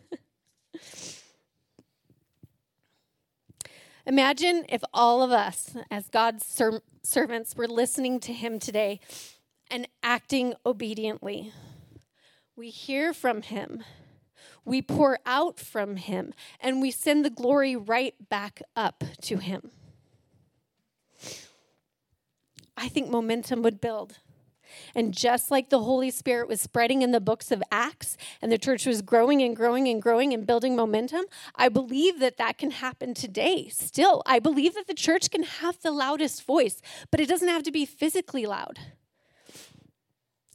Imagine 4.07 4.67
if 4.69 4.83
all 4.93 5.23
of 5.23 5.31
us, 5.31 5.77
as 5.89 6.09
God's 6.09 6.45
ser- 6.45 6.83
servants, 7.05 7.55
were 7.55 7.69
listening 7.69 8.19
to 8.19 8.33
Him 8.33 8.59
today 8.59 8.99
and 9.71 9.87
acting 10.03 10.55
obediently. 10.67 11.53
we 12.57 12.71
hear 12.71 13.15
from 13.15 13.43
Him, 13.43 13.85
we 14.65 14.83
pour 14.83 15.21
out 15.25 15.61
from 15.61 15.95
Him, 15.95 16.35
and 16.59 16.83
we 16.83 16.91
send 16.91 17.25
the 17.25 17.31
glory 17.31 17.77
right 17.77 18.17
back 18.29 18.63
up 18.75 19.05
to 19.23 19.37
Him. 19.37 19.71
I 22.77 22.89
think 22.89 23.09
momentum 23.09 23.63
would 23.63 23.81
build. 23.81 24.19
And 24.95 25.13
just 25.13 25.51
like 25.51 25.71
the 25.71 25.81
Holy 25.81 26.11
Spirit 26.11 26.49
was 26.49 26.61
spreading 26.61 27.03
in 27.03 27.13
the 27.13 27.21
books 27.21 27.51
of 27.51 27.63
Acts 27.71 28.17
and 28.41 28.51
the 28.51 28.59
church 28.59 28.87
was 28.87 29.03
growing 29.03 29.43
and 29.43 29.57
growing 29.57 29.89
and 29.89 30.01
growing 30.01 30.33
and 30.33 30.47
building 30.47 30.77
momentum, 30.77 31.25
I 31.55 31.69
believe 31.69 32.21
that 32.21 32.37
that 32.39 32.59
can 32.59 32.71
happen 32.71 33.15
today 33.15 33.69
still. 33.69 34.23
I 34.27 34.39
believe 34.39 34.75
that 34.75 34.87
the 34.87 34.95
church 34.95 35.31
can 35.31 35.43
have 35.43 35.81
the 35.81 35.91
loudest 35.91 36.45
voice, 36.45 36.81
but 37.11 37.21
it 37.21 37.29
doesn't 37.29 37.49
have 37.49 37.63
to 37.65 37.73
be 37.73 37.87
physically 37.87 38.47
loud. 38.47 38.79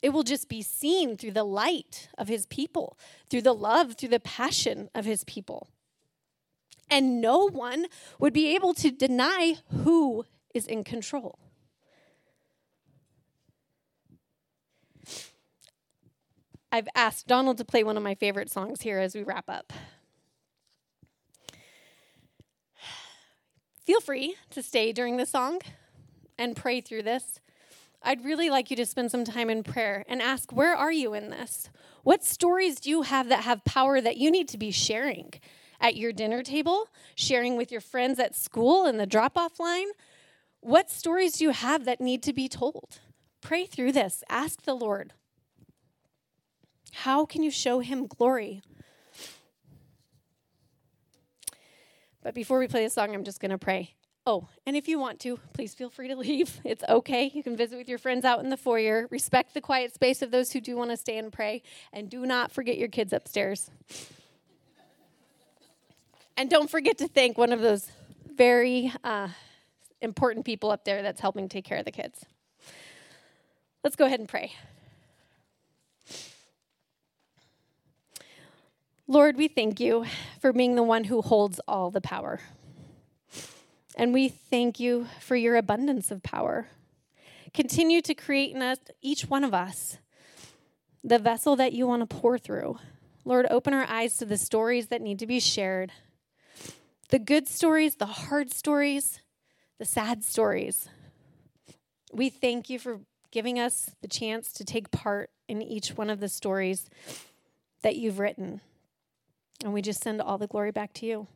It 0.02 0.10
will 0.10 0.24
just 0.24 0.48
be 0.48 0.62
seen 0.62 1.18
through 1.18 1.32
the 1.32 1.44
light 1.44 2.10
of 2.18 2.28
his 2.28 2.46
people, 2.46 2.98
through 3.30 3.42
the 3.42 3.54
love, 3.54 3.96
through 3.96 4.10
the 4.10 4.20
passion 4.20 4.90
of 4.94 5.06
his 5.06 5.24
people. 5.24 5.70
And 6.90 7.20
no 7.20 7.50
one 7.50 7.88
would 8.20 8.34
be 8.34 8.56
able 8.56 8.74
to 8.76 8.92
deny 8.92 9.56
who 9.84 10.26
is 10.54 10.68
in 10.68 10.84
control. 10.84 11.40
I've 16.72 16.88
asked 16.96 17.28
Donald 17.28 17.58
to 17.58 17.66
play 17.66 17.84
one 17.84 17.98
of 17.98 18.04
my 18.04 18.16
favorite 18.16 18.50
songs 18.50 18.82
here 18.82 19.00
as 19.00 19.16
we 19.16 19.24
wrap 19.24 19.46
up. 19.48 19.72
Feel 23.86 24.02
free 24.02 24.36
to 24.50 24.62
stay 24.62 24.92
during 24.92 25.18
the 25.18 25.26
song 25.26 25.60
and 26.38 26.56
pray 26.56 26.82
through 26.82 27.04
this. 27.04 27.40
I'd 28.04 28.24
really 28.24 28.50
like 28.50 28.70
you 28.70 28.78
to 28.78 28.86
spend 28.86 29.12
some 29.12 29.26
time 29.26 29.50
in 29.50 29.64
prayer 29.64 30.06
and 30.08 30.22
ask, 30.22 30.52
where 30.52 30.76
are 30.76 30.92
you 30.92 31.14
in 31.14 31.30
this? 31.30 31.70
What 32.04 32.24
stories 32.24 32.80
do 32.80 32.90
you 32.90 33.02
have 33.02 33.28
that 33.30 33.44
have 33.44 33.66
power 33.66 34.00
that 34.00 34.18
you 34.18 34.30
need 34.30 34.48
to 34.50 34.58
be 34.58 34.72
sharing 34.72 35.34
at 35.80 35.96
your 35.96 36.14
dinner 36.14 36.44
table, 36.44 36.90
sharing 37.16 37.58
with 37.58 37.72
your 37.72 37.82
friends 37.82 38.20
at 38.20 38.36
school 38.36 38.86
in 38.86 38.98
the 38.98 39.08
drop 39.08 39.38
off 39.38 39.60
line? 39.60 39.88
What 40.62 40.92
stories 40.92 41.34
do 41.34 41.46
you 41.46 41.52
have 41.52 41.86
that 41.86 42.02
need 42.02 42.24
to 42.24 42.34
be 42.34 42.48
told? 42.48 43.00
Pray 43.42 43.66
through 43.66 43.94
this. 43.94 44.24
Ask 44.30 44.64
the 44.64 44.74
Lord, 44.74 45.14
how 46.92 47.26
can 47.26 47.44
you 47.44 47.52
show 47.52 47.80
him 47.80 48.08
glory? 48.08 48.62
But 52.22 52.34
before 52.34 52.60
we 52.60 52.68
play 52.68 52.84
the 52.84 52.90
song, 52.90 53.14
I'm 53.14 53.24
just 53.24 53.40
going 53.40 53.52
to 53.52 53.58
pray. 53.58 53.96
Oh, 54.26 54.50
and 54.66 54.76
if 54.76 54.90
you 54.90 55.00
want 55.00 55.22
to, 55.22 55.40
please 55.54 55.74
feel 55.74 55.90
free 55.90 56.10
to 56.10 56.16
leave. 56.18 56.60
It's 56.66 56.84
okay. 56.90 57.32
You 57.34 57.42
can 57.42 57.56
visit 57.56 57.78
with 57.78 57.88
your 57.88 57.98
friends 57.98 58.26
out 58.26 58.42
in 58.42 58.50
the 58.50 58.58
foyer. 58.58 59.08
Respect 59.10 59.54
the 59.54 59.62
quiet 59.62 59.94
space 59.94 60.22
of 60.22 60.32
those 60.32 60.52
who 60.52 60.60
do 60.60 60.76
want 60.76 60.90
to 60.90 60.98
stay 60.98 61.18
and 61.18 61.32
pray. 61.32 61.62
And 61.94 62.10
do 62.10 62.26
not 62.26 62.52
forget 62.52 62.78
your 62.78 62.90
kids 62.90 63.14
upstairs. 63.14 63.72
and 66.36 66.50
don't 66.50 66.70
forget 66.70 66.98
to 66.98 67.08
thank 67.08 67.38
one 67.38 67.54
of 67.54 67.62
those 67.62 67.90
very 68.36 68.92
uh, 69.04 69.30
important 70.02 70.46
people 70.46 70.70
up 70.72 70.84
there 70.84 71.02
that's 71.02 71.22
helping 71.22 71.48
take 71.48 71.64
care 71.64 71.78
of 71.78 71.86
the 71.86 71.92
kids. 71.92 72.26
Let's 73.84 73.96
go 73.96 74.06
ahead 74.06 74.20
and 74.20 74.28
pray. 74.28 74.52
Lord, 79.10 79.38
we 79.38 79.48
thank 79.48 79.80
you 79.80 80.06
for 80.42 80.52
being 80.52 80.76
the 80.76 80.84
one 80.84 81.06
who 81.06 81.22
holds 81.22 81.62
all 81.66 81.92
the 81.92 82.02
power. 82.02 82.42
And 83.96 84.14
we 84.14 84.28
thank 84.28 84.82
you 84.82 85.08
for 85.22 85.38
your 85.38 85.56
abundance 85.56 86.12
of 86.12 86.22
power. 86.22 86.68
Continue 87.54 88.02
to 88.02 88.14
create 88.14 88.54
in 88.54 88.62
us, 88.62 88.80
each 89.02 89.24
one 89.30 89.46
of 89.46 89.54
us, 89.54 89.98
the 91.06 91.20
vessel 91.20 91.56
that 91.56 91.72
you 91.72 91.88
want 91.88 92.08
to 92.08 92.16
pour 92.18 92.38
through. 92.38 92.80
Lord, 93.24 93.48
open 93.50 93.74
our 93.74 93.86
eyes 93.86 94.18
to 94.18 94.26
the 94.26 94.38
stories 94.38 94.88
that 94.88 95.02
need 95.02 95.20
to 95.20 95.28
be 95.28 95.40
shared 95.40 95.92
the 97.10 97.20
good 97.20 97.48
stories, 97.48 97.96
the 97.96 98.06
hard 98.06 98.52
stories, 98.52 99.22
the 99.80 99.86
sad 99.86 100.26
stories. 100.26 100.90
We 102.12 102.28
thank 102.30 102.70
you 102.70 102.78
for 102.78 103.00
giving 103.32 103.58
us 103.58 103.92
the 104.02 104.10
chance 104.10 104.52
to 104.54 104.66
take 104.66 104.92
part 104.92 105.30
in 105.48 105.62
each 105.62 105.92
one 105.92 106.10
of 106.10 106.20
the 106.20 106.28
stories 106.28 106.90
that 107.82 107.96
you've 107.96 108.20
written. 108.20 108.60
And 109.64 109.74
we 109.74 109.82
just 109.82 110.04
send 110.04 110.22
all 110.22 110.38
the 110.38 110.48
glory 110.48 110.72
back 110.72 110.94
to 110.94 111.06
you. 111.06 111.28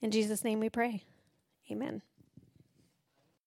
In 0.00 0.10
Jesus' 0.10 0.44
name 0.44 0.60
we 0.60 0.68
pray. 0.68 1.04
Amen. 1.70 2.02